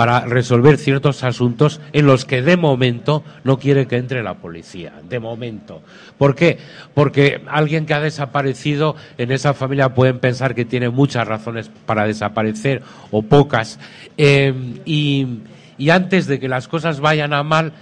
para 0.00 0.20
resolver 0.20 0.78
ciertos 0.78 1.24
asuntos 1.24 1.78
en 1.92 2.06
los 2.06 2.24
que 2.24 2.40
de 2.40 2.56
momento 2.56 3.22
no 3.44 3.58
quiere 3.58 3.86
que 3.86 3.98
entre 3.98 4.22
la 4.22 4.34
policía. 4.34 4.94
De 5.06 5.20
momento. 5.20 5.82
¿Por 6.16 6.34
qué? 6.34 6.56
Porque 6.94 7.42
alguien 7.46 7.84
que 7.84 7.92
ha 7.92 8.00
desaparecido 8.00 8.96
en 9.18 9.30
esa 9.30 9.52
familia 9.52 9.94
pueden 9.94 10.18
pensar 10.18 10.54
que 10.54 10.64
tiene 10.64 10.88
muchas 10.88 11.28
razones 11.28 11.70
para 11.84 12.06
desaparecer 12.06 12.80
o 13.10 13.20
pocas. 13.20 13.78
Eh, 14.16 14.54
y, 14.86 15.40
y 15.76 15.90
antes 15.90 16.26
de 16.26 16.40
que 16.40 16.48
las 16.48 16.66
cosas 16.66 17.00
vayan 17.00 17.34
a 17.34 17.42
mal, 17.42 17.74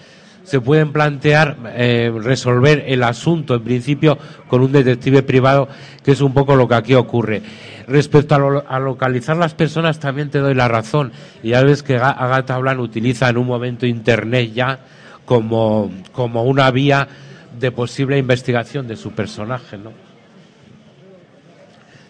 se 0.49 0.63
pueden 0.63 0.93
plantear 0.93 1.59
eh, 1.75 2.11
resolver 2.23 2.85
el 2.87 3.03
asunto, 3.03 3.55
en 3.55 3.63
principio, 3.63 4.17
con 4.49 4.63
un 4.63 4.73
detective 4.73 5.23
privado, 5.23 5.69
que 6.03 6.13
es 6.13 6.23
un 6.23 6.33
poco 6.33 6.57
lo 6.57 6.67
que 6.67 6.75
aquí 6.75 6.95
ocurre. 6.95 7.43
Respecto 7.87 8.35
a, 8.67 8.79
localizar 8.79 9.37
las 9.37 9.53
personas, 9.53 10.01
también 10.01 10.31
te 10.31 10.39
doy 10.39 10.55
la 10.55 10.67
razón. 10.67 11.13
Y 11.43 11.51
ya 11.51 11.63
ves 11.63 11.83
que 11.83 11.97
Agatha 11.97 12.57
Blanc 12.57 12.81
utiliza 12.81 13.29
en 13.29 13.37
un 13.37 13.47
momento 13.47 13.85
Internet 13.85 14.55
ya 14.55 14.79
como, 15.27 15.91
como 16.13 16.45
una 16.45 16.71
vía 16.71 17.07
de 17.61 17.71
posible 17.71 18.17
investigación 18.17 18.89
de 18.89 18.97
su 18.97 19.13
personaje, 19.13 19.77
¿no? 19.77 20.08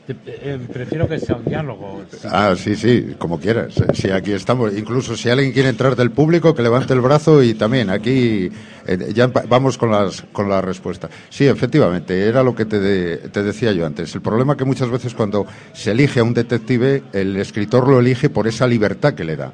Eh, 0.08 0.58
prefiero 0.72 1.06
que 1.06 1.18
sea 1.18 1.36
un 1.36 1.44
diálogo. 1.44 2.02
Ah, 2.24 2.54
sí, 2.56 2.76
sí, 2.76 3.14
como 3.18 3.38
quieras. 3.38 3.74
Si 3.92 4.10
aquí 4.10 4.32
estamos, 4.32 4.72
incluso 4.76 5.16
si 5.16 5.28
alguien 5.28 5.52
quiere 5.52 5.68
entrar 5.68 5.96
del 5.96 6.10
público, 6.10 6.54
que 6.54 6.62
levante 6.62 6.94
el 6.94 7.00
brazo 7.00 7.42
y 7.42 7.54
también 7.54 7.90
aquí 7.90 8.50
eh, 8.86 9.12
ya 9.14 9.26
vamos 9.26 9.76
con 9.76 9.90
las 9.90 10.22
con 10.32 10.48
la 10.48 10.62
respuesta. 10.62 11.10
Sí, 11.28 11.46
efectivamente, 11.46 12.26
era 12.26 12.42
lo 12.42 12.54
que 12.54 12.64
te, 12.64 13.16
te 13.18 13.42
decía 13.42 13.72
yo 13.72 13.84
antes. 13.84 14.14
El 14.14 14.22
problema 14.22 14.56
que 14.56 14.64
muchas 14.64 14.90
veces 14.90 15.14
cuando 15.14 15.46
se 15.74 15.90
elige 15.90 16.20
a 16.20 16.24
un 16.24 16.32
detective, 16.32 17.02
el 17.12 17.36
escritor 17.36 17.86
lo 17.86 18.00
elige 18.00 18.30
por 18.30 18.48
esa 18.48 18.66
libertad 18.66 19.12
que 19.14 19.24
le 19.24 19.36
da 19.36 19.52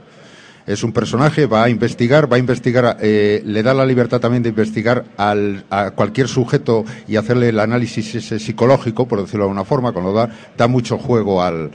es 0.67 0.83
un 0.83 0.93
personaje, 0.93 1.47
va 1.47 1.65
a 1.65 1.69
investigar, 1.69 2.31
va 2.31 2.37
a 2.37 2.39
investigar, 2.39 2.97
eh, 3.01 3.43
le 3.45 3.63
da 3.63 3.75
la 3.75 3.85
libertad 3.85 4.21
también 4.21 4.43
de 4.43 4.49
investigar 4.49 5.05
al, 5.17 5.65
a 5.71 5.91
cualquier 5.91 6.29
sujeto 6.29 6.85
y 7.07 7.17
hacerle 7.17 7.51
el 7.51 7.61
análisis 7.61 8.15
ese 8.15 8.39
psicológico, 8.39 9.07
por 9.07 9.21
decirlo 9.21 9.45
de 9.45 9.51
alguna 9.51 9.65
forma, 9.65 9.93
cuando 9.93 10.13
da, 10.13 10.31
da 10.57 10.67
mucho 10.67 10.99
juego 10.99 11.43
al. 11.43 11.71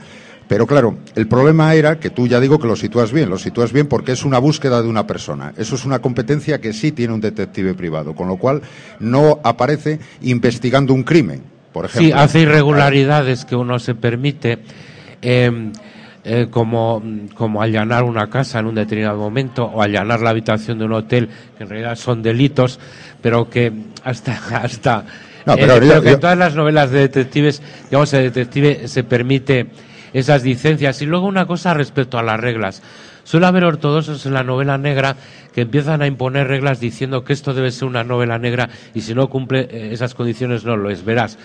Pero 0.48 0.66
claro, 0.66 0.98
el 1.14 1.28
problema 1.28 1.72
era 1.74 2.00
que 2.00 2.10
tú 2.10 2.26
ya 2.26 2.40
digo 2.40 2.58
que 2.58 2.66
lo 2.66 2.74
sitúas 2.74 3.12
bien, 3.12 3.30
lo 3.30 3.38
sitúas 3.38 3.72
bien 3.72 3.86
porque 3.86 4.10
es 4.10 4.24
una 4.24 4.40
búsqueda 4.40 4.82
de 4.82 4.88
una 4.88 5.06
persona. 5.06 5.52
Eso 5.56 5.76
es 5.76 5.84
una 5.84 6.00
competencia 6.00 6.60
que 6.60 6.72
sí 6.72 6.90
tiene 6.90 7.14
un 7.14 7.20
detective 7.20 7.74
privado, 7.74 8.16
con 8.16 8.26
lo 8.26 8.36
cual 8.36 8.60
no 8.98 9.38
aparece 9.44 10.00
investigando 10.22 10.92
un 10.92 11.04
crimen, 11.04 11.44
por 11.72 11.84
ejemplo. 11.84 12.08
Sí, 12.08 12.12
hace 12.12 12.40
irregularidades 12.40 13.44
que 13.44 13.54
uno 13.54 13.78
se 13.78 13.94
permite. 13.94 14.58
Eh, 15.22 15.70
eh, 16.24 16.48
como, 16.50 17.02
como 17.34 17.62
allanar 17.62 18.04
una 18.04 18.28
casa 18.28 18.58
en 18.58 18.66
un 18.66 18.74
determinado 18.74 19.18
momento 19.18 19.64
o 19.64 19.82
allanar 19.82 20.20
la 20.20 20.30
habitación 20.30 20.78
de 20.78 20.84
un 20.84 20.92
hotel, 20.92 21.28
que 21.56 21.64
en 21.64 21.70
realidad 21.70 21.96
son 21.96 22.22
delitos, 22.22 22.78
pero 23.22 23.48
que 23.48 23.72
hasta, 24.04 24.32
hasta 24.62 25.04
no, 25.46 25.56
pero, 25.56 25.76
eh, 25.76 26.02
que 26.02 26.10
en 26.10 26.20
todas 26.20 26.38
las 26.38 26.54
novelas 26.54 26.90
de 26.90 27.00
detectives, 27.00 27.62
digamos, 27.84 28.12
el 28.12 28.24
detective 28.24 28.88
se 28.88 29.04
permite 29.04 29.66
esas 30.12 30.44
licencias. 30.44 31.00
Y 31.02 31.06
luego 31.06 31.26
una 31.26 31.46
cosa 31.46 31.74
respecto 31.74 32.18
a 32.18 32.22
las 32.22 32.38
reglas. 32.38 32.82
Suele 33.30 33.46
haber 33.46 33.62
ortodoxos 33.62 34.26
en 34.26 34.34
la 34.34 34.42
novela 34.42 34.76
negra 34.76 35.14
que 35.54 35.60
empiezan 35.60 36.02
a 36.02 36.08
imponer 36.08 36.48
reglas 36.48 36.80
diciendo 36.80 37.22
que 37.22 37.32
esto 37.32 37.54
debe 37.54 37.70
ser 37.70 37.86
una 37.86 38.02
novela 38.02 38.40
negra 38.40 38.70
y 38.92 39.02
si 39.02 39.14
no 39.14 39.30
cumple 39.30 39.68
eh, 39.70 39.90
esas 39.92 40.14
condiciones 40.14 40.64
no 40.64 40.76
lo 40.76 40.90
es. 40.90 41.04
Verás, 41.04 41.38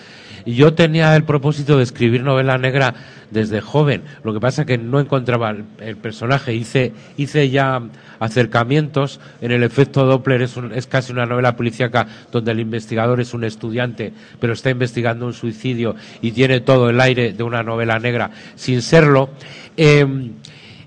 yo 0.44 0.74
tenía 0.74 1.14
el 1.14 1.22
propósito 1.22 1.76
de 1.76 1.84
escribir 1.84 2.24
novela 2.24 2.58
negra 2.58 2.92
desde 3.30 3.60
joven. 3.60 4.02
Lo 4.24 4.34
que 4.34 4.40
pasa 4.40 4.62
es 4.62 4.66
que 4.66 4.78
no 4.78 4.98
encontraba 4.98 5.54
el, 5.78 5.96
personaje. 5.96 6.54
Hice, 6.54 6.92
hice 7.16 7.50
ya 7.50 7.80
acercamientos. 8.18 9.20
En 9.40 9.52
el 9.52 9.62
efecto 9.62 10.06
Doppler 10.06 10.42
es, 10.42 10.56
es 10.74 10.88
casi 10.88 11.12
una 11.12 11.24
novela 11.24 11.54
policíaca 11.54 12.08
donde 12.32 12.50
el 12.50 12.58
investigador 12.58 13.20
es 13.20 13.32
un 13.32 13.44
estudiante, 13.44 14.12
pero 14.40 14.54
está 14.54 14.70
investigando 14.70 15.24
un 15.24 15.34
suicidio 15.34 15.94
y 16.20 16.32
tiene 16.32 16.58
todo 16.58 16.90
el 16.90 17.00
aire 17.00 17.32
de 17.32 17.44
una 17.44 17.62
novela 17.62 18.00
negra 18.00 18.32
sin 18.56 18.82
serlo. 18.82 19.30
Em, 19.76 20.32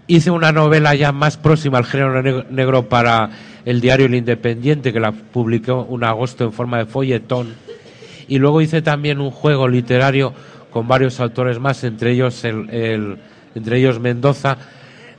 hice 0.10 0.32
una 0.32 0.52
novela 0.52 0.96
ya 0.96 1.12
más 1.12 1.38
próxima 1.38 1.78
al 1.78 1.86
género 1.86 2.44
negro 2.50 2.90
para 2.90 3.30
el 3.64 3.80
diario 3.80 4.08
El 4.08 4.16
Independiente, 4.16 4.92
que 4.92 5.00
la 5.00 5.12
publicó 5.12 5.88
en 5.92 6.04
agosto 6.04 6.44
en 6.44 6.52
forma 6.52 6.80
de 6.80 6.88
folletón. 6.88 7.54
Y 8.28 8.40
luego 8.40 8.60
hice 8.60 8.82
también 8.82 9.22
un 9.22 9.30
juego 9.30 9.68
literario 9.68 10.34
con 10.72 10.88
varios 10.88 11.20
autores 11.20 11.60
más, 11.60 11.84
entre 11.84 12.12
ellos, 12.12 12.44
el, 12.44 13.20
entre 13.54 13.78
ellos 13.78 14.00
Mendoza, 14.00 14.58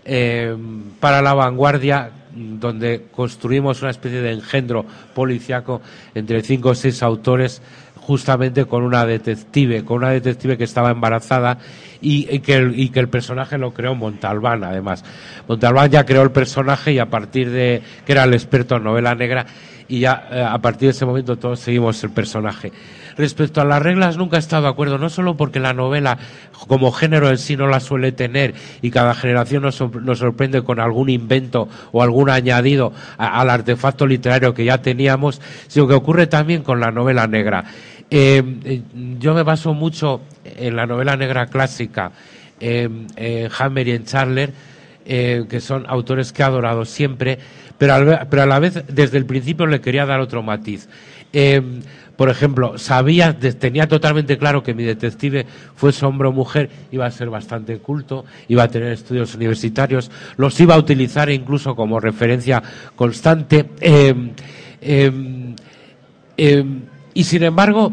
eh, 0.04 0.56
para 0.98 1.22
la 1.22 1.34
vanguardia, 1.34 2.10
donde 2.34 3.06
construimos 3.12 3.82
una 3.82 3.92
especie 3.92 4.20
de 4.20 4.32
engendro 4.32 4.84
policiaco 5.14 5.82
entre 6.16 6.42
cinco 6.42 6.70
o 6.70 6.74
seis 6.74 7.00
autores 7.04 7.62
justamente 8.10 8.64
con 8.64 8.82
una 8.82 9.06
detective, 9.06 9.84
con 9.84 9.98
una 9.98 10.10
detective 10.10 10.58
que 10.58 10.64
estaba 10.64 10.90
embarazada 10.90 11.58
y, 12.00 12.40
que, 12.40 12.56
el, 12.56 13.08
personaje 13.08 13.56
lo 13.56 13.72
creó 13.72 13.94
Montalbán, 13.94 14.64
además. 14.64 15.04
Montalbán 15.46 15.92
ya 15.92 16.04
creó 16.04 16.22
el 16.22 16.32
personaje 16.32 16.90
y 16.92 16.98
a 16.98 17.08
partir 17.08 17.52
de 17.52 17.82
que 18.04 18.10
era 18.10 18.24
el 18.24 18.34
experto 18.34 18.74
en 18.74 18.82
novela 18.82 19.14
negra 19.14 19.46
y 19.86 20.00
ya 20.00 20.28
eh, 20.32 20.42
a 20.42 20.58
partir 20.58 20.88
de 20.88 20.90
ese 20.90 21.06
momento 21.06 21.36
todos 21.36 21.60
seguimos 21.60 22.02
el 22.02 22.10
personaje. 22.10 22.72
Respecto 23.16 23.60
a 23.60 23.64
las 23.64 23.80
reglas 23.80 24.16
nunca 24.16 24.36
he 24.36 24.40
estado 24.40 24.62
de 24.62 24.70
acuerdo, 24.70 24.98
no 24.98 25.08
solo 25.08 25.36
porque 25.36 25.60
la 25.60 25.72
novela 25.72 26.18
como 26.66 26.90
género 26.90 27.28
en 27.28 27.38
sí 27.38 27.56
no 27.56 27.68
la 27.68 27.78
suele 27.78 28.10
tener 28.10 28.54
y 28.82 28.90
cada 28.90 29.14
generación 29.14 29.62
nos, 29.62 29.76
sorprende 29.76 30.62
con 30.62 30.80
algún 30.80 31.10
invento 31.10 31.68
o 31.92 32.02
algún 32.02 32.28
añadido 32.28 32.92
al 33.18 33.50
artefacto 33.50 34.06
literario 34.06 34.54
que 34.54 34.64
ya 34.64 34.82
teníamos, 34.82 35.40
sino 35.68 35.86
que 35.86 35.94
ocurre 35.94 36.26
también 36.26 36.62
con 36.62 36.80
la 36.80 36.90
novela 36.90 37.26
negra. 37.26 37.64
Eh, 38.10 38.42
eh, 38.64 38.82
yo 39.20 39.34
me 39.34 39.44
baso 39.44 39.72
mucho 39.72 40.22
en 40.44 40.74
la 40.74 40.84
novela 40.84 41.16
negra 41.16 41.46
clásica, 41.46 42.10
en 42.58 43.06
Hammer 43.58 43.88
y 43.88 43.92
en 43.92 44.04
Charler, 44.04 44.52
eh, 45.06 45.44
que 45.48 45.60
son 45.60 45.86
autores 45.88 46.32
que 46.32 46.42
he 46.42 46.44
adorado 46.44 46.84
siempre, 46.84 47.38
pero, 47.78 48.18
pero, 48.28 48.42
a 48.42 48.46
la 48.46 48.58
vez 48.58 48.84
desde 48.88 49.16
el 49.16 49.26
principio 49.26 49.66
le 49.66 49.80
quería 49.80 50.04
dar 50.06 50.20
otro 50.20 50.42
matiz. 50.42 50.88
Por 52.16 52.28
ejemplo, 52.28 52.76
sabía, 52.76 53.38
tenía 53.38 53.88
totalmente 53.88 54.36
claro 54.36 54.62
que 54.62 54.74
mi 54.74 54.82
detective 54.82 55.46
fuese 55.74 56.04
hombre 56.04 56.28
o 56.28 56.32
mujer, 56.32 56.68
iba 56.92 57.06
a 57.06 57.10
ser 57.10 57.30
bastante 57.30 57.78
culto, 57.78 58.26
iba 58.48 58.64
a 58.64 58.68
tener 58.68 58.92
estudios 58.92 59.34
universitarios, 59.34 60.10
los 60.36 60.60
iba 60.60 60.74
a 60.74 60.78
utilizar 60.78 61.30
incluso 61.30 61.74
como 61.74 61.98
referencia 61.98 62.62
constante. 62.94 63.70
Y 67.20 67.24
sin 67.24 67.42
embargo, 67.42 67.92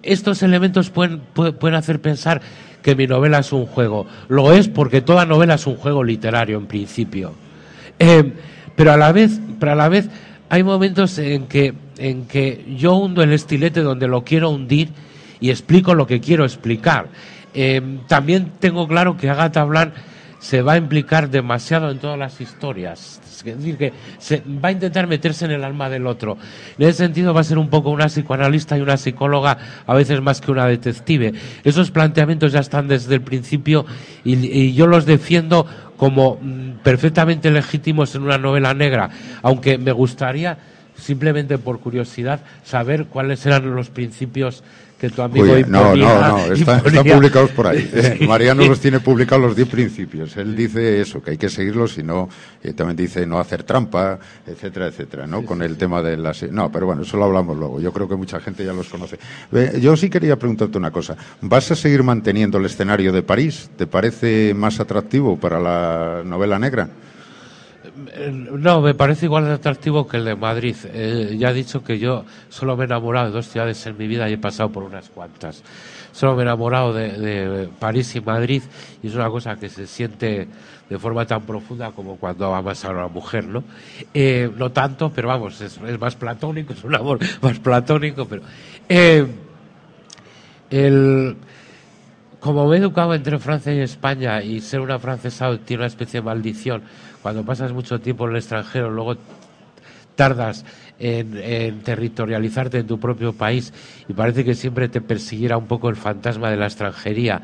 estos 0.00 0.44
elementos 0.44 0.90
pueden, 0.90 1.22
pueden 1.34 1.74
hacer 1.74 2.00
pensar 2.00 2.40
que 2.80 2.94
mi 2.94 3.08
novela 3.08 3.40
es 3.40 3.52
un 3.52 3.66
juego. 3.66 4.06
Lo 4.28 4.52
es 4.52 4.68
porque 4.68 5.00
toda 5.00 5.26
novela 5.26 5.54
es 5.54 5.66
un 5.66 5.74
juego 5.74 6.04
literario 6.04 6.56
en 6.56 6.66
principio. 6.66 7.32
Eh, 7.98 8.32
pero 8.76 8.92
a 8.92 8.96
la 8.96 9.10
vez, 9.10 9.40
pero 9.58 9.74
la 9.74 9.88
vez 9.88 10.08
hay 10.50 10.62
momentos 10.62 11.18
en 11.18 11.48
que, 11.48 11.74
en 11.98 12.26
que 12.26 12.64
yo 12.78 12.94
hundo 12.94 13.24
el 13.24 13.32
estilete 13.32 13.80
donde 13.80 14.06
lo 14.06 14.22
quiero 14.22 14.50
hundir 14.50 14.90
y 15.40 15.50
explico 15.50 15.92
lo 15.96 16.06
que 16.06 16.20
quiero 16.20 16.44
explicar. 16.44 17.08
Eh, 17.54 17.82
también 18.06 18.52
tengo 18.60 18.86
claro 18.86 19.16
que 19.16 19.30
Agatha 19.30 19.64
Blanc 19.64 19.94
se 20.42 20.60
va 20.60 20.72
a 20.72 20.76
implicar 20.76 21.30
demasiado 21.30 21.88
en 21.92 22.00
todas 22.00 22.18
las 22.18 22.40
historias. 22.40 23.20
Es 23.24 23.44
decir, 23.44 23.76
que 23.76 23.92
se 24.18 24.42
va 24.44 24.70
a 24.70 24.72
intentar 24.72 25.06
meterse 25.06 25.44
en 25.44 25.52
el 25.52 25.62
alma 25.62 25.88
del 25.88 26.04
otro. 26.04 26.36
En 26.76 26.88
ese 26.88 26.98
sentido 26.98 27.32
va 27.32 27.42
a 27.42 27.44
ser 27.44 27.58
un 27.58 27.70
poco 27.70 27.90
una 27.90 28.08
psicoanalista 28.08 28.76
y 28.76 28.80
una 28.80 28.96
psicóloga, 28.96 29.56
a 29.86 29.94
veces 29.94 30.20
más 30.20 30.40
que 30.40 30.50
una 30.50 30.66
detective. 30.66 31.32
Esos 31.62 31.92
planteamientos 31.92 32.50
ya 32.50 32.58
están 32.58 32.88
desde 32.88 33.14
el 33.14 33.20
principio 33.20 33.86
y, 34.24 34.72
yo 34.72 34.88
los 34.88 35.06
defiendo 35.06 35.64
como 35.96 36.38
mm, 36.42 36.78
perfectamente 36.82 37.52
legítimos 37.52 38.12
en 38.16 38.22
una 38.22 38.36
novela 38.36 38.74
negra, 38.74 39.10
aunque 39.42 39.78
me 39.78 39.92
gustaría 39.92 40.58
simplemente 40.96 41.56
por 41.56 41.78
curiosidad 41.78 42.40
saber 42.64 43.06
cuáles 43.06 43.46
eran 43.46 43.76
los 43.76 43.90
principios 43.90 44.64
que 45.02 45.10
tu 45.10 45.20
amigo 45.20 45.46
No, 45.66 45.96
no, 45.96 46.28
no, 46.28 46.52
están, 46.52 46.80
publicados 46.80 47.50
por 47.50 47.66
ahí. 47.66 47.90
Mariano 48.28 48.64
los 48.64 48.78
tiene 48.78 49.00
publicados 49.00 49.44
los 49.44 49.56
10 49.56 49.68
principios. 49.68 50.36
Él 50.36 50.54
dice 50.54 51.00
eso, 51.00 51.20
que 51.20 51.32
hay 51.32 51.36
que 51.36 51.48
seguirlos 51.48 51.98
y 51.98 52.04
no, 52.04 52.28
también 52.76 52.96
dice 52.96 53.26
no 53.26 53.40
hacer 53.40 53.64
trampa, 53.64 54.20
etcétera, 54.46 54.86
etcétera, 54.86 55.26
¿no? 55.26 55.44
Con 55.44 55.60
el 55.60 55.76
tema 55.76 56.02
de 56.02 56.16
las... 56.16 56.44
No, 56.44 56.70
pero 56.70 56.86
bueno, 56.86 57.02
eso 57.02 57.16
lo 57.16 57.24
hablamos 57.24 57.58
luego. 57.58 57.80
Yo 57.80 57.92
creo 57.92 58.08
que 58.08 58.14
mucha 58.14 58.38
gente 58.38 58.64
ya 58.64 58.72
los 58.72 58.88
conoce. 58.88 59.18
Yo 59.80 59.96
sí 59.96 60.08
quería 60.08 60.36
preguntarte 60.36 60.78
una 60.78 60.92
cosa. 60.92 61.16
¿Vas 61.40 61.72
a 61.72 61.74
seguir 61.74 62.04
manteniendo 62.04 62.58
el 62.58 62.66
escenario 62.66 63.12
de 63.12 63.24
París? 63.24 63.70
¿Te 63.76 63.88
parece 63.88 64.54
más 64.54 64.78
atractivo 64.78 65.36
para 65.36 65.58
la 65.58 66.22
novela 66.24 66.60
negra? 66.60 66.88
No, 68.14 68.82
me 68.82 68.92
parece 68.94 69.24
igual 69.24 69.46
de 69.46 69.52
atractivo 69.52 70.06
que 70.06 70.18
el 70.18 70.24
de 70.26 70.36
Madrid. 70.36 70.76
Eh, 70.92 71.36
ya 71.38 71.50
he 71.50 71.54
dicho 71.54 71.82
que 71.82 71.98
yo 71.98 72.24
solo 72.50 72.76
me 72.76 72.84
he 72.84 72.86
enamorado 72.86 73.26
de 73.26 73.32
dos 73.32 73.48
ciudades 73.48 73.86
en 73.86 73.96
mi 73.96 74.06
vida 74.06 74.28
y 74.28 74.34
he 74.34 74.38
pasado 74.38 74.70
por 74.70 74.82
unas 74.82 75.08
cuantas. 75.08 75.62
Solo 76.12 76.34
me 76.34 76.42
he 76.42 76.44
enamorado 76.44 76.92
de, 76.92 77.70
París 77.78 78.14
y 78.14 78.20
Madrid 78.20 78.62
y 79.02 79.06
es 79.06 79.14
una 79.14 79.30
cosa 79.30 79.56
que 79.56 79.70
se 79.70 79.86
siente 79.86 80.46
de 80.90 80.98
forma 80.98 81.24
tan 81.24 81.42
profunda 81.42 81.90
como 81.92 82.16
cuando 82.16 82.54
amas 82.54 82.84
a 82.84 82.90
una 82.90 83.08
mujer, 83.08 83.46
¿no? 83.46 83.64
Eh, 84.12 84.50
no 84.58 84.70
tanto, 84.70 85.10
pero 85.10 85.28
vamos, 85.28 85.58
es, 85.62 85.80
más 85.98 86.14
platónico, 86.14 86.74
es 86.74 86.84
un 86.84 86.94
amor 86.94 87.18
más 87.40 87.58
platónico, 87.60 88.26
pero... 88.26 88.42
Eh, 88.90 89.26
el, 90.68 91.36
como 92.42 92.66
me 92.66 92.74
he 92.74 92.80
educado 92.80 93.14
entre 93.14 93.38
Francia 93.38 93.72
y 93.72 93.78
España 93.78 94.42
y 94.42 94.60
ser 94.60 94.80
una 94.80 94.98
francesa 94.98 95.56
tiene 95.64 95.82
una 95.82 95.86
especie 95.86 96.18
de 96.18 96.24
maldición, 96.26 96.82
cuando 97.22 97.44
pasas 97.44 97.72
mucho 97.72 98.00
tiempo 98.00 98.24
en 98.24 98.32
el 98.32 98.38
extranjero, 98.38 98.90
luego 98.90 99.14
tardas 100.16 100.64
en, 100.98 101.80
territorializarte 101.82 102.78
en 102.78 102.88
tu 102.88 102.98
propio 102.98 103.32
país 103.32 103.72
y 104.08 104.12
parece 104.12 104.44
que 104.44 104.54
siempre 104.54 104.88
te 104.88 105.00
persiguiera 105.00 105.56
un 105.56 105.68
poco 105.68 105.88
el 105.88 105.94
fantasma 105.94 106.50
de 106.50 106.56
la 106.56 106.66
extranjería. 106.66 107.42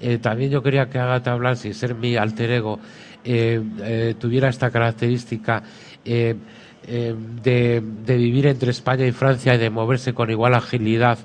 Eh, 0.00 0.18
también 0.18 0.52
yo 0.52 0.62
quería 0.62 0.88
que 0.88 1.00
Agatha 1.00 1.34
Blanc, 1.34 1.56
sin 1.56 1.74
ser 1.74 1.96
mi 1.96 2.14
alter 2.14 2.52
ego, 2.52 2.78
eh, 3.24 3.60
eh, 3.82 4.14
tuviera 4.16 4.48
esta 4.48 4.70
característica 4.70 5.64
de, 6.04 6.36
vivir 8.06 8.46
entre 8.46 8.70
España 8.70 9.04
y 9.04 9.10
Francia 9.10 9.56
y 9.56 9.58
de 9.58 9.70
moverse 9.70 10.14
con 10.14 10.30
igual 10.30 10.54
agilidad 10.54 11.18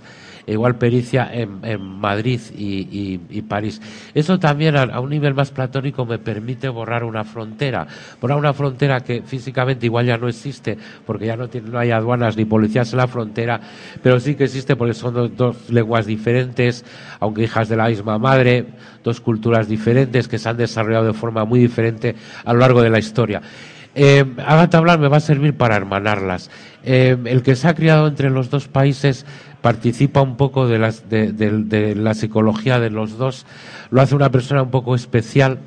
igual 0.47 0.75
pericia 0.75 1.29
en, 1.31 1.81
Madrid 1.81 2.39
y, 2.55 3.41
París. 3.41 3.81
Eso 4.13 4.39
también 4.39 4.75
a, 4.77 4.99
un 4.99 5.09
nivel 5.09 5.33
más 5.33 5.51
platónico 5.51 6.05
me 6.05 6.19
permite 6.19 6.69
borrar 6.69 7.03
una 7.03 7.23
frontera, 7.23 7.87
borrar 8.19 8.37
una 8.37 8.53
frontera 8.53 9.01
que 9.01 9.21
físicamente 9.21 9.85
igual 9.85 10.05
ya 10.05 10.17
no 10.17 10.27
existe 10.27 10.77
porque 11.05 11.25
ya 11.25 11.35
no, 11.35 11.47
tiene, 11.47 11.69
no 11.69 11.79
hay 11.79 11.91
aduanas 11.91 12.37
ni 12.37 12.45
policías 12.45 12.91
en 12.93 12.97
la 12.97 13.07
frontera, 13.07 13.59
pero 14.01 14.19
sí 14.19 14.35
que 14.35 14.45
existe 14.45 14.75
porque 14.75 14.93
son 14.93 15.35
dos, 15.35 15.69
lenguas 15.69 16.05
diferentes, 16.05 16.85
aunque 17.19 17.43
hijas 17.43 17.69
de 17.69 17.77
la 17.77 17.87
misma 17.87 18.17
madre, 18.17 18.65
dos 19.03 19.21
culturas 19.21 19.67
diferentes 19.67 20.27
que 20.27 20.37
se 20.37 20.49
han 20.49 20.57
desarrollado 20.57 21.05
de 21.05 21.13
forma 21.13 21.45
muy 21.45 21.59
diferente 21.59 22.15
a 22.45 22.53
lo 22.53 22.59
largo 22.59 22.81
de 22.81 22.89
la 22.89 22.99
historia. 22.99 23.41
Eh, 23.93 24.25
Agatha 24.45 24.79
Blanc 24.79 24.99
me 25.01 25.07
va 25.07 25.17
a 25.17 25.21
servir 25.21 25.55
para 25.55 25.75
hermanarlas. 25.75 26.49
Eh, 26.83 27.17
el 27.25 27.43
que 27.43 27.55
se 27.55 27.67
ha 27.67 27.75
criado 27.75 28.07
entre 28.07 28.29
los 28.29 28.49
dos 28.49 28.67
países 28.67 29.25
participa 29.61 30.21
un 30.21 30.37
poco 30.37 30.67
de, 30.67 30.79
las, 30.79 31.07
de, 31.09 31.93
la 31.95 32.13
psicología 32.13 32.79
de 32.79 32.89
los 32.89 33.17
dos, 33.17 33.45
lo 33.91 34.01
hace 34.01 34.15
una 34.15 34.31
persona 34.31 34.63
un 34.63 34.71
poco 34.71 34.95
especial, 34.95 35.59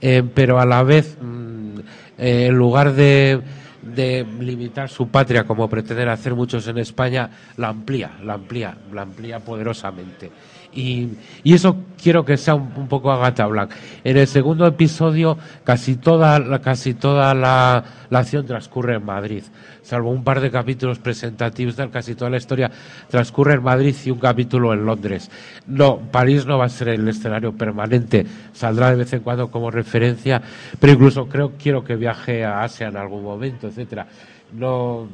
eh, 0.00 0.22
pero 0.34 0.60
a 0.60 0.66
la 0.66 0.82
vez, 0.82 1.18
mm, 1.20 1.78
eh, 2.18 2.46
en 2.46 2.54
lugar 2.54 2.92
de, 2.92 3.40
de 3.82 4.24
limitar 4.38 4.88
su 4.88 5.08
patria 5.08 5.44
como 5.44 5.68
pretenden 5.68 6.08
hacer 6.08 6.34
muchos 6.34 6.68
en 6.68 6.78
España, 6.78 7.30
la 7.56 7.68
amplía, 7.68 8.12
la 8.22 8.34
amplía, 8.34 8.76
la 8.92 9.02
amplía 9.02 9.40
poderosamente. 9.40 10.30
Y, 10.72 11.08
eso 11.44 11.76
quiero 12.00 12.24
que 12.24 12.36
sea 12.36 12.54
un, 12.54 12.88
poco 12.88 13.10
Agatha 13.10 13.46
Blanc. 13.46 13.70
En 14.04 14.16
el 14.16 14.26
segundo 14.26 14.66
episodio 14.66 15.36
casi 15.64 15.96
toda, 15.96 16.38
la, 16.38 16.60
casi 16.60 16.94
toda 16.94 17.34
la, 17.34 17.84
acción 18.10 18.46
transcurre 18.46 18.96
en 18.96 19.04
Madrid, 19.04 19.42
salvo 19.82 20.10
un 20.10 20.24
par 20.24 20.40
de 20.40 20.50
capítulos 20.50 20.98
presentativos, 20.98 21.76
casi 21.92 22.14
toda 22.14 22.30
la 22.30 22.36
historia 22.36 22.70
transcurre 23.08 23.54
en 23.54 23.62
Madrid 23.62 23.94
y 24.04 24.10
un 24.10 24.18
capítulo 24.18 24.72
en 24.72 24.84
Londres. 24.84 25.30
No, 25.66 25.98
París 25.98 26.46
no 26.46 26.58
va 26.58 26.66
a 26.66 26.68
ser 26.68 26.88
el 26.88 27.08
escenario 27.08 27.52
permanente, 27.52 28.26
saldrá 28.52 28.90
de 28.90 28.96
vez 28.96 29.12
en 29.12 29.20
cuando 29.20 29.50
como 29.50 29.70
referencia, 29.70 30.40
pero 30.78 30.92
incluso 30.92 31.28
creo 31.28 31.52
quiero 31.58 31.84
que 31.84 31.96
viaje 31.96 32.44
a 32.44 32.62
Asia 32.62 32.88
en 32.88 32.96
algún 32.96 33.22
momento, 33.22 33.68
etcétera. 33.68 34.06
No, 34.52 35.06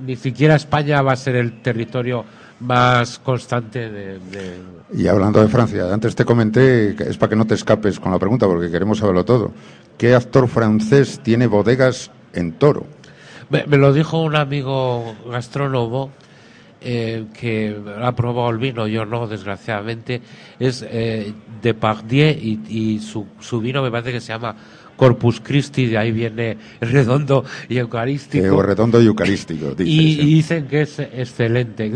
ni 0.00 0.14
siquiera 0.14 0.54
España 0.54 1.02
va 1.02 1.12
a 1.12 1.16
ser 1.16 1.34
el 1.34 1.60
territorio 1.62 2.24
más 2.60 3.18
constante 3.18 3.90
de, 3.90 4.18
Y 4.92 5.06
hablando 5.06 5.40
de 5.40 5.48
Francia, 5.48 5.92
antes 5.92 6.14
te 6.14 6.24
comenté, 6.24 6.90
es 7.08 7.18
para 7.18 7.30
que 7.30 7.36
no 7.36 7.46
te 7.46 7.54
escapes 7.54 7.98
con 8.00 8.12
la 8.12 8.18
pregunta, 8.18 8.46
porque 8.46 8.70
queremos 8.70 8.98
saberlo 8.98 9.24
todo. 9.24 9.52
¿Qué 9.98 10.14
actor 10.14 10.48
francés 10.48 11.20
tiene 11.22 11.46
bodegas 11.46 12.10
en 12.32 12.52
Toro? 12.52 12.86
Me, 13.50 13.64
lo 13.76 13.92
dijo 13.92 14.22
un 14.22 14.36
amigo 14.36 15.14
gastrónomo 15.30 16.10
eh, 16.80 17.26
que 17.38 17.76
ha 18.02 18.12
probado 18.12 18.50
el 18.50 18.58
vino, 18.58 18.86
yo 18.86 19.04
no, 19.04 19.26
desgraciadamente, 19.26 20.22
es 20.58 20.84
eh, 20.88 21.32
de 21.62 21.74
Pardier 21.74 22.38
y, 22.38 22.60
y 22.68 23.00
su, 23.00 23.26
su 23.40 23.60
vino 23.60 23.82
me 23.82 23.90
parece 23.90 24.12
que 24.12 24.20
se 24.20 24.32
llama 24.32 24.56
Corpus 24.96 25.40
Christi, 25.40 25.86
de 25.86 25.98
ahí 25.98 26.12
viene 26.12 26.56
redondo 26.80 27.44
y 27.68 27.78
eucarístico. 27.78 28.60
Eh, 28.60 28.62
redondo 28.62 29.00
y 29.02 29.06
eucarístico. 29.06 29.74
y, 29.78 30.16
dicen 30.16 30.66
que 30.66 30.82
es 30.82 30.98
excelente. 30.98 31.88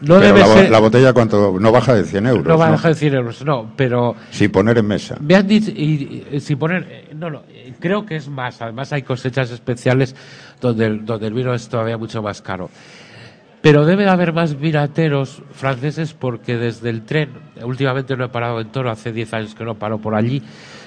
no 0.00 0.18
debe 0.18 0.40
la, 0.40 0.46
ser, 0.46 0.70
la, 0.70 0.78
botella 0.78 1.12
cuánto 1.12 1.58
no 1.58 1.72
baja 1.72 1.94
de 1.94 2.04
100 2.04 2.26
euros. 2.26 2.46
No 2.46 2.58
baja 2.58 2.88
de 2.88 2.94
100 2.94 3.14
euros, 3.14 3.44
no, 3.44 3.72
pero... 3.76 4.14
Sin 4.30 4.50
poner 4.50 4.78
en 4.78 4.86
mesa. 4.86 5.16
Me 5.20 5.34
han 5.34 5.46
dicho, 5.46 5.70
y, 5.70 6.24
sin 6.40 6.58
poner, 6.58 6.86
eh, 6.88 7.14
no, 7.14 7.30
no, 7.30 7.42
creo 7.78 8.06
que 8.06 8.16
es 8.16 8.28
más. 8.28 8.62
Además 8.62 8.92
hay 8.92 9.02
cosechas 9.02 9.50
especiales 9.50 10.14
donde 10.60 10.86
el, 10.86 11.04
donde 11.04 11.26
el 11.26 11.34
vino 11.34 11.54
es 11.54 11.68
todavía 11.68 11.98
mucho 11.98 12.22
más 12.22 12.40
caro. 12.42 12.70
Pero 13.62 13.86
debe 13.86 14.02
de 14.02 14.10
haber 14.10 14.32
más 14.32 14.58
vinateros 14.58 15.40
franceses 15.52 16.14
porque 16.14 16.56
desde 16.56 16.90
el 16.90 17.02
tren, 17.02 17.30
últimamente 17.62 18.16
no 18.16 18.24
he 18.24 18.28
parado 18.28 18.60
en 18.60 18.72
Toro, 18.72 18.90
hace 18.90 19.12
10 19.12 19.34
años 19.34 19.54
que 19.54 19.64
no 19.64 19.76
paro 19.76 19.98
por 19.98 20.16
allí, 20.16 20.42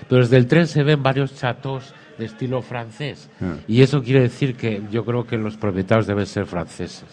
pero 0.09 0.21
desde 0.21 0.37
el 0.37 0.47
tren 0.47 0.67
se 0.67 0.83
ven 0.83 1.01
varios 1.01 1.35
chateaux 1.35 1.93
de 2.17 2.25
estilo 2.25 2.61
francés. 2.61 3.29
Ah. 3.41 3.55
Y 3.67 3.81
eso 3.81 4.01
quiere 4.01 4.21
decir 4.21 4.55
que 4.55 4.81
yo 4.91 5.05
creo 5.05 5.25
que 5.25 5.37
los 5.37 5.57
propietarios 5.57 6.07
deben 6.07 6.25
ser 6.25 6.45
franceses. 6.45 7.05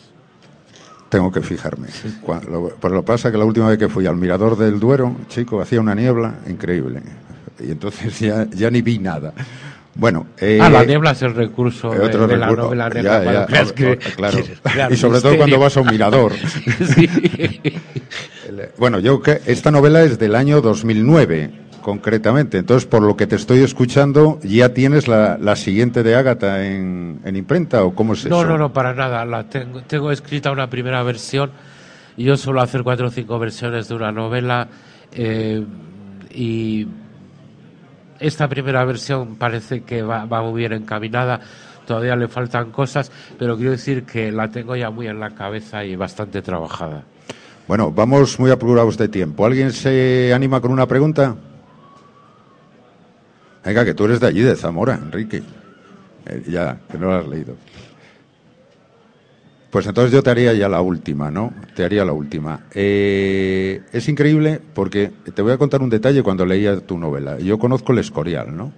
Tengo 1.09 1.31
que 1.31 1.43
fijarme. 1.43 1.89
Pues 2.25 2.45
lo, 2.45 2.69
pues 2.71 2.93
lo 2.93 3.05
pasa 3.05 3.31
que 3.31 3.37
la 3.37 3.45
última 3.45 3.69
vez 3.69 3.79
que 3.79 3.89
fui 3.89 4.07
al 4.07 4.17
Mirador 4.17 4.57
del 4.57 4.81
Duero, 4.81 5.15
chico, 5.29 5.61
hacía 5.61 5.81
una 5.81 5.95
niebla 5.95 6.37
increíble. 6.49 7.03
Y 7.61 7.71
entonces 7.71 8.19
ya, 8.19 8.47
ya 8.51 8.71
ni 8.71 8.81
vi 8.81 8.99
nada. 8.99 9.35
Bueno, 9.95 10.29
eh, 10.39 10.59
ah, 10.61 10.71
la 10.71 10.85
niebla 10.85 11.11
es 11.11 11.21
el 11.21 11.35
recurso 11.35 11.91
de, 11.91 12.39
la 12.39 12.51
novela 12.51 12.89
negra. 12.89 13.47
claro. 14.17 14.39
y 14.91 14.97
sobre 14.97 15.21
todo 15.21 15.37
cuando 15.37 15.59
vas 15.59 15.77
a 15.77 15.81
un 15.83 15.89
mirador. 15.89 16.33
bueno, 18.79 18.99
yo 19.01 19.21
que 19.21 19.43
esta 19.45 19.71
novela 19.71 20.03
es 20.03 20.19
del 20.19 20.35
año 20.35 20.63
2009, 20.63 21.51
concretamente. 21.83 22.59
Entonces, 22.59 22.87
por 22.87 23.03
lo 23.03 23.17
que 23.17 23.27
te 23.27 23.37
estoy 23.37 23.59
escuchando, 23.61 24.39
¿ya 24.43 24.73
tienes 24.73 25.09
la, 25.09 25.37
la 25.39 25.57
siguiente 25.57 26.03
de 26.03 26.15
Ágata 26.15 26.65
en, 26.65 27.21
en, 27.25 27.37
imprenta 27.37 27.85
o 27.85 27.95
cómo 27.95 28.15
es 28.15 28.25
no, 28.25 28.41
eso? 28.41 28.49
No, 28.49 28.57
no, 28.57 28.73
para 28.73 28.95
nada. 28.95 29.25
La 29.27 29.49
tengo, 29.49 29.83
tengo 29.83 30.11
escrita 30.11 30.51
una 30.51 30.71
primera 30.71 31.03
versión. 31.03 31.51
Yo 32.17 32.37
suelo 32.37 32.63
hacer 32.63 32.83
cuatro 32.83 33.09
o 33.09 33.11
cinco 33.11 33.39
versiones 33.39 33.89
de 33.89 33.95
una 33.95 34.13
novela 34.13 34.69
eh, 35.13 35.65
y 36.31 36.87
esta 38.21 38.49
primera 38.49 38.85
versión 38.85 39.37
parece 39.37 39.83
que 39.83 40.03
va, 40.03 40.27
muy 40.27 40.61
bien 40.61 40.73
encaminada. 40.73 41.41
todavía 41.87 42.15
le 42.17 42.29
faltan 42.29 42.71
cosas, 42.71 43.11
pero 43.39 43.57
quiero 43.57 43.73
decir 43.73 44.05
que 44.05 44.31
la 44.31 44.49
tengo 44.49 44.77
ya 44.77 44.91
muy 44.91 45.09
en 45.09 45.19
la 45.19 45.31
cabeza 45.31 45.85
y 45.85 45.97
bastante 45.97 46.41
trabajada. 46.43 47.05
Bueno, 47.67 47.91
vamos 47.91 48.39
muy 48.39 48.51
apurados 48.51 48.97
de 48.99 49.09
tiempo. 49.09 49.47
¿Alguien 49.47 49.73
se 49.73 50.33
anima 50.35 50.61
con 50.61 50.73
una 50.73 50.87
pregunta? 50.87 51.37
Venga, 53.65 53.85
que 53.85 53.95
tú 53.95 54.05
eres 54.05 54.21
de 54.21 54.27
allí, 54.27 54.41
de 54.41 54.57
Zamora, 54.57 54.95
Enrique. 54.95 55.43
Eh, 56.27 56.43
ya, 56.49 56.81
que 56.91 56.99
no 56.99 57.07
lo 57.07 57.15
has 57.15 57.29
leído. 57.29 57.57
Pues 59.71 59.87
entonces 59.87 60.13
yo 60.13 60.23
te 60.23 60.29
haría 60.29 60.53
ya 60.53 60.69
la 60.69 60.83
última, 60.83 61.31
¿no? 61.31 61.55
Te 61.75 61.83
haría 61.83 62.05
la 62.05 62.13
última. 62.13 62.67
Eh, 62.75 63.81
es 63.93 64.07
increíble 64.09 64.61
porque 64.75 65.11
te 65.35 65.41
voy 65.41 65.53
a 65.53 65.57
contar 65.57 65.81
un 65.81 65.89
detalle 65.89 66.23
cuando 66.23 66.45
leía 66.45 66.79
tu 66.81 66.99
novela. 66.99 67.39
Yo 67.39 67.59
conozco 67.59 67.93
el 67.93 67.99
Escorial, 67.99 68.55
¿no? 68.55 68.73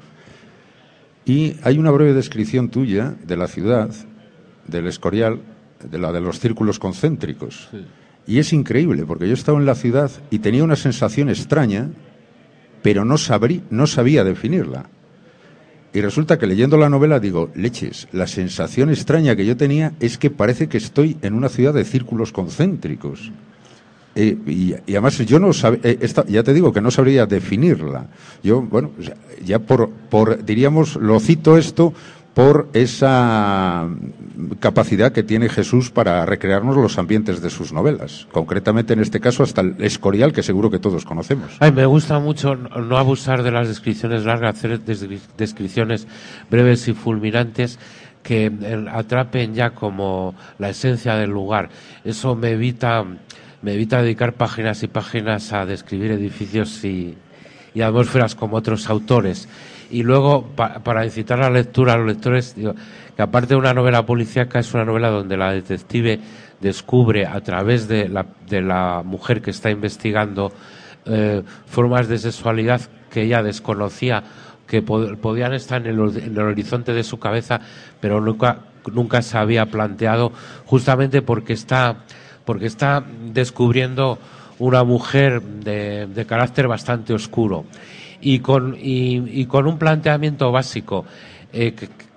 Y 1.24 1.56
hay 1.62 1.78
una 1.78 1.90
breve 1.90 2.12
descripción 2.12 2.68
tuya 2.68 3.14
de 3.26 3.36
la 3.36 3.48
ciudad, 3.48 3.90
del 4.68 4.86
Escorial, 4.86 5.40
de 5.90 5.98
la 5.98 6.12
de 6.12 6.20
los 6.20 6.38
círculos 6.38 6.78
concéntricos. 6.78 7.70
Y 8.26 8.38
es 8.38 8.52
increíble 8.52 9.04
porque 9.04 9.26
yo 9.26 9.32
he 9.32 9.34
estado 9.34 9.58
en 9.58 9.66
la 9.66 9.74
ciudad 9.74 10.10
y 10.30 10.38
tenía 10.38 10.62
una 10.62 10.76
sensación 10.76 11.28
extraña, 11.28 11.90
pero 12.84 13.06
no, 13.06 13.16
sabrí, 13.16 13.62
no 13.70 13.86
sabía 13.86 14.24
definirla. 14.24 14.90
Y 15.94 16.02
resulta 16.02 16.38
que 16.38 16.46
leyendo 16.46 16.76
la 16.76 16.90
novela 16.90 17.18
digo, 17.18 17.50
leches, 17.54 18.08
la 18.12 18.26
sensación 18.26 18.90
extraña 18.90 19.34
que 19.34 19.46
yo 19.46 19.56
tenía 19.56 19.94
es 20.00 20.18
que 20.18 20.28
parece 20.28 20.68
que 20.68 20.76
estoy 20.76 21.16
en 21.22 21.32
una 21.32 21.48
ciudad 21.48 21.72
de 21.72 21.86
círculos 21.86 22.30
concéntricos. 22.30 23.32
Eh, 24.14 24.36
y, 24.46 24.74
además 24.92 25.16
yo 25.16 25.38
no 25.38 25.54
sabía, 25.54 25.80
eh, 25.82 25.98
ya 26.28 26.42
te 26.42 26.52
digo 26.52 26.74
que 26.74 26.82
no 26.82 26.90
sabría 26.90 27.24
definirla. 27.24 28.08
Yo, 28.42 28.60
bueno, 28.60 28.90
ya 29.42 29.60
por, 29.60 29.88
por, 29.88 30.44
diríamos, 30.44 30.96
lo 30.96 31.18
cito 31.20 31.56
esto 31.56 31.94
por 32.34 32.68
esa 32.72 33.88
capacidad 34.58 35.12
que 35.12 35.22
tiene 35.22 35.48
Jesús 35.48 35.90
para 35.90 36.26
recrearnos 36.26 36.76
los 36.76 36.98
ambientes 36.98 37.40
de 37.40 37.48
sus 37.48 37.72
novelas. 37.72 38.26
Concretamente, 38.32 38.92
en 38.92 39.00
este 39.00 39.20
caso, 39.20 39.44
hasta 39.44 39.60
el 39.60 39.76
Escorial, 39.78 40.32
que 40.32 40.42
seguro 40.42 40.68
que 40.68 40.80
todos 40.80 41.04
conocemos. 41.04 41.56
Ay, 41.60 41.70
me 41.70 41.86
gusta 41.86 42.18
mucho 42.18 42.56
no 42.56 42.98
abusar 42.98 43.44
de 43.44 43.52
las 43.52 43.68
descripciones 43.68 44.24
largas, 44.24 44.56
hacer 44.56 44.80
descripciones 44.80 46.08
breves 46.50 46.88
y 46.88 46.92
fulminantes 46.92 47.78
que 48.24 48.46
eh, 48.46 48.86
atrapen 48.90 49.54
ya 49.54 49.70
como 49.70 50.34
la 50.58 50.70
esencia 50.70 51.14
del 51.14 51.30
lugar. 51.30 51.68
Eso 52.04 52.34
me 52.34 52.50
evita, 52.50 53.04
me 53.62 53.74
evita 53.74 54.02
dedicar 54.02 54.32
páginas 54.32 54.82
y 54.82 54.88
páginas 54.88 55.52
a 55.52 55.66
describir 55.66 56.10
edificios 56.10 56.84
y, 56.84 57.16
y 57.74 57.82
atmósferas 57.82 58.34
como 58.34 58.56
otros 58.56 58.90
autores. 58.90 59.46
Y 59.94 60.02
luego, 60.02 60.44
para 60.56 61.04
incitar 61.04 61.38
la 61.38 61.50
lectura 61.50 61.92
a 61.92 61.96
los 61.96 62.08
lectores, 62.08 62.56
digo, 62.56 62.74
que 63.14 63.22
aparte 63.22 63.54
de 63.54 63.60
una 63.60 63.72
novela 63.72 64.04
policíaca, 64.04 64.58
es 64.58 64.74
una 64.74 64.84
novela 64.84 65.08
donde 65.08 65.36
la 65.36 65.52
detective 65.52 66.18
descubre 66.60 67.26
a 67.26 67.40
través 67.42 67.86
de 67.86 68.08
la, 68.08 68.26
de 68.48 68.60
la 68.60 69.02
mujer 69.04 69.40
que 69.40 69.52
está 69.52 69.70
investigando 69.70 70.52
eh, 71.06 71.44
formas 71.66 72.08
de 72.08 72.18
sexualidad 72.18 72.80
que 73.08 73.22
ella 73.22 73.44
desconocía, 73.44 74.24
que 74.66 74.82
podían 74.82 75.52
estar 75.52 75.86
en 75.86 75.94
el, 75.94 76.38
horizonte 76.40 76.92
de 76.92 77.04
su 77.04 77.20
cabeza, 77.20 77.60
pero 78.00 78.20
nunca, 78.20 78.62
nunca 78.92 79.22
se 79.22 79.38
había 79.38 79.66
planteado, 79.66 80.32
justamente 80.66 81.22
porque 81.22 81.52
está, 81.52 81.98
porque 82.44 82.66
está 82.66 83.04
descubriendo 83.32 84.18
una 84.58 84.82
mujer 84.82 85.40
de 85.40 86.26
carácter 86.26 86.66
bastante 86.66 87.14
oscuro 87.14 87.64
y 88.24 88.40
con, 88.40 88.76
y, 88.80 89.44
con 89.44 89.66
un 89.66 89.78
planteamiento 89.78 90.50
básico. 90.50 91.04
Eh, 91.52 91.74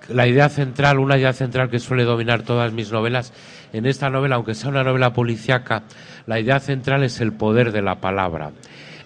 la 0.08 0.26
idea 0.26 0.48
central, 0.48 0.98
una 0.98 1.18
idea 1.18 1.34
central 1.34 1.70
que 1.70 1.78
suele 1.78 2.04
dominar 2.04 2.42
todas 2.42 2.72
mis 2.72 2.90
novelas, 2.90 3.32
en 3.74 3.84
esta 3.84 4.08
novela, 4.08 4.36
aunque 4.36 4.54
sea 4.54 4.70
una 4.70 4.82
novela 4.82 5.12
policíaca, 5.12 5.82
la 6.26 6.40
idea 6.40 6.58
central 6.60 7.04
es 7.04 7.20
el 7.20 7.32
poder 7.32 7.70
de 7.72 7.82
la 7.82 7.96
palabra, 7.96 8.52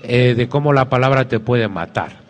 eh, 0.04 0.34
de 0.36 0.48
cómo 0.48 0.72
la 0.72 0.88
palabra 0.88 1.26
te 1.26 1.40
puede 1.40 1.66
matar 1.66 2.22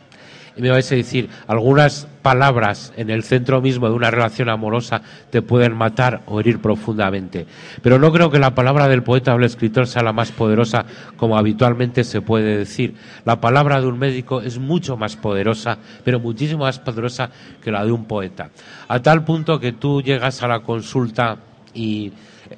y 0.56 0.62
me 0.62 0.70
vais 0.70 0.90
a 0.92 0.94
decir, 0.94 1.28
algunas 1.46 2.08
palabras 2.22 2.92
en 2.96 3.11
el 3.11 3.24
centro 3.24 3.61
mismo 3.61 3.88
de 3.88 3.94
una 3.94 4.11
relación 4.11 4.48
amorosa 4.48 5.02
te 5.30 5.42
pueden 5.42 5.74
matar 5.74 6.22
o 6.26 6.40
herir 6.40 6.61
profundamente. 6.61 7.46
Pero 7.82 7.98
no 7.98 8.12
creo 8.12 8.30
que 8.30 8.38
la 8.38 8.54
palabra 8.54 8.88
del 8.88 9.02
poeta 9.02 9.35
o 9.35 9.38
el 9.38 9.44
escritor 9.44 9.87
sea 9.87 10.02
la 10.02 10.12
más 10.12 10.32
poderosa 10.32 10.87
como 11.16 11.37
habitualmente 11.37 12.04
se 12.04 12.22
puede 12.22 12.56
decir. 12.56 12.94
La 13.24 13.40
palabra 13.40 13.80
de 13.80 13.87
un 13.87 13.98
médico 13.98 14.40
es 14.40 14.58
mucho 14.58 14.96
más 14.96 15.16
poderosa, 15.16 15.78
pero 16.04 16.20
muchísimo 16.20 16.64
más 16.64 16.78
poderosa 16.78 17.30
que 17.62 17.72
la 17.72 17.85
de 17.85 17.92
un 17.92 18.04
poeta. 18.04 18.50
A 18.88 19.00
tal 19.00 19.24
punto 19.24 19.58
que 19.58 19.72
tú 19.72 20.00
llegas 20.00 20.42
a 20.42 20.48
la 20.48 20.61
consulta 20.61 21.37
y 21.74 22.12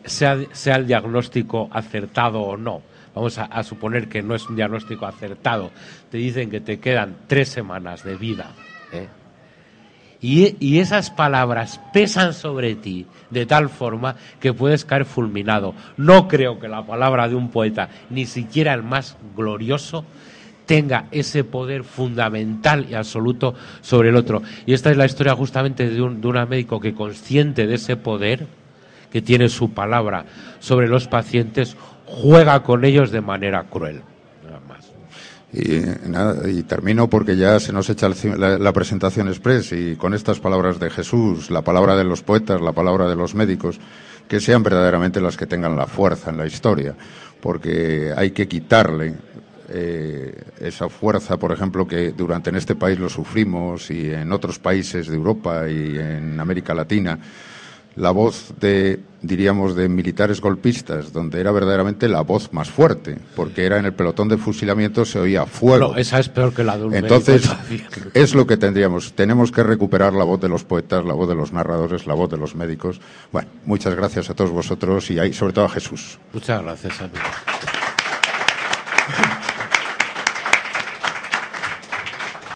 sea, 0.05 0.39
sea 0.53 0.77
el 0.77 0.87
diagnóstico 0.87 1.69
acertado 1.73 2.41
o 2.41 2.57
no 2.57 2.95
vamos 3.15 3.39
a, 3.39 3.63
suponer 3.63 4.09
que 4.09 4.23
no 4.23 4.35
es 4.35 4.49
un 4.49 4.57
diagnóstico 4.57 5.07
acertado, 5.07 5.71
te 6.11 6.19
dicen 6.19 6.51
que 6.51 6.61
te 6.61 6.81
quedan 6.81 7.15
tres 7.29 7.49
semanas 7.49 8.03
de 8.03 8.17
vida. 8.17 8.51
¿eh? 8.93 9.07
Y, 10.27 10.79
esas 10.79 11.11
palabras 11.11 11.83
pesan 11.93 12.33
sobre 12.33 12.77
ti 12.77 13.05
de 13.29 13.45
tal 13.45 13.69
forma 13.69 14.17
que 14.41 14.55
puedes 14.55 14.87
caer 14.87 15.05
fulminado. 15.05 15.75
No 15.99 16.29
creo 16.29 16.59
que 16.59 16.67
la 16.67 16.87
palabra 16.87 17.29
de 17.29 17.35
un 17.35 17.51
poeta, 17.51 17.91
ni 18.09 18.25
siquiera 18.25 18.73
el 18.73 18.83
más 18.83 19.19
glorioso, 19.37 20.07
tenga 20.65 21.09
ese 21.11 21.45
poder 21.45 21.85
fundamental 21.85 22.87
y 22.89 22.95
absoluto 22.95 23.55
sobre 23.83 24.09
el 24.09 24.17
otro. 24.17 24.41
Y 24.65 24.73
esta 24.73 24.91
es 24.91 24.97
la 24.97 25.05
historia 25.05 25.35
justamente 25.35 25.91
de 25.91 26.01
un, 26.01 26.23
de 26.23 26.27
un 26.27 26.49
médico 26.49 26.81
que 26.81 26.95
consciente 26.95 27.67
de 27.67 27.75
ese 27.75 27.97
poder 27.97 28.47
que 29.13 29.21
tiene 29.21 29.51
su 29.51 29.75
palabra 29.75 30.25
sobre 30.59 30.89
los 30.89 31.07
pacientes, 31.07 31.77
juega 32.07 32.63
con 32.63 32.87
ellos 32.87 33.11
de 33.11 33.21
manera 33.21 33.65
cruel. 33.65 34.01
Y, 35.57 36.63
termino 36.65 37.09
porque 37.09 37.37
ya 37.37 37.61
se 37.61 37.73
nos 37.73 37.89
echa 37.89 38.09
la, 38.09 38.73
presentación 38.73 39.29
express 39.29 39.73
y 39.73 39.95
con 39.95 40.13
estas 40.13 40.41
palabras 40.41 40.81
de 40.81 40.91
Jesús, 40.91 41.49
la 41.49 41.63
palabra 41.63 41.95
de 41.95 42.03
los 42.03 42.23
poetas, 42.23 42.61
la 42.61 42.73
palabra 42.73 43.09
de 43.09 43.15
los 43.15 43.37
médicos, 43.37 43.79
que 44.27 44.41
sean 44.41 44.65
verdaderamente 44.65 45.21
las 45.21 45.37
que 45.37 45.47
tengan 45.47 45.77
la 45.77 45.87
fuerza 45.87 46.31
en 46.31 46.39
la 46.39 46.47
historia, 46.47 46.97
porque 47.41 48.13
hay 48.17 48.33
que 48.33 48.49
quitarle 48.49 49.15
eh, 49.69 50.43
esa 50.61 50.89
fuerza, 50.89 51.37
por 51.37 51.53
ejemplo, 51.53 51.87
que 51.87 52.11
durante 52.11 52.51
en 52.51 52.57
este 52.57 52.75
país 52.75 52.99
lo 52.99 53.09
sufrimos 53.09 53.93
y 53.93 54.11
en 54.11 54.33
otros 54.33 54.59
países 54.59 55.07
de 55.07 55.15
Europa 55.15 55.69
y 55.69 55.97
en 55.97 56.41
América 56.41 56.75
Latina 56.75 57.19
la 57.97 58.11
voz 58.11 58.53
de, 58.61 59.01
diríamos, 59.23 59.75
de 59.77 59.89
militares 59.89 60.41
golpistas, 60.41 61.13
donde 61.13 61.41
era 61.41 61.53
verdaderamente 61.53 62.09
la 62.09 62.23
voz 62.23 62.53
más 62.53 62.71
fuerte, 62.71 63.19
porque 63.37 63.65
era 63.65 63.79
en 63.79 63.85
el 63.85 63.95
pelotón 63.95 64.29
de 64.29 64.37
fusilamiento 64.37 65.05
se 65.05 65.19
oía 65.19 65.47
fuego. 65.47 65.93
No, 65.93 65.97
esa 65.97 66.19
es 66.19 66.29
peor 66.29 66.53
que 66.53 66.65
la 66.65 66.77
de 66.77 66.85
un 66.85 66.95
Entonces, 66.95 67.49
es 68.15 68.35
lo 68.35 68.47
que 68.47 68.57
tendríamos. 68.57 69.13
Tenemos 69.15 69.53
que 69.53 69.63
recuperar 69.63 70.13
la 70.13 70.25
voz 70.25 70.41
de 70.41 70.49
los 70.49 70.65
poetas, 70.65 71.05
la 71.05 71.15
voz 71.15 71.29
de 71.29 71.35
los 71.35 71.53
narradores, 71.53 72.07
la 72.07 72.15
voz 72.15 72.31
de 72.31 72.37
los 72.37 72.55
médicos. 72.55 73.01
Bueno, 73.33 73.49
muchas 73.65 73.95
gracias 73.95 74.31
a 74.31 74.35
todos 74.35 74.51
vosotros 74.51 75.11
y 75.11 75.33
sobre 75.33 75.53
todo 75.53 75.67
a 75.67 75.71
Jesús. 75.71 76.19
Muchas 76.33 76.63
gracias, 76.63 77.01
amigo. 77.01 77.21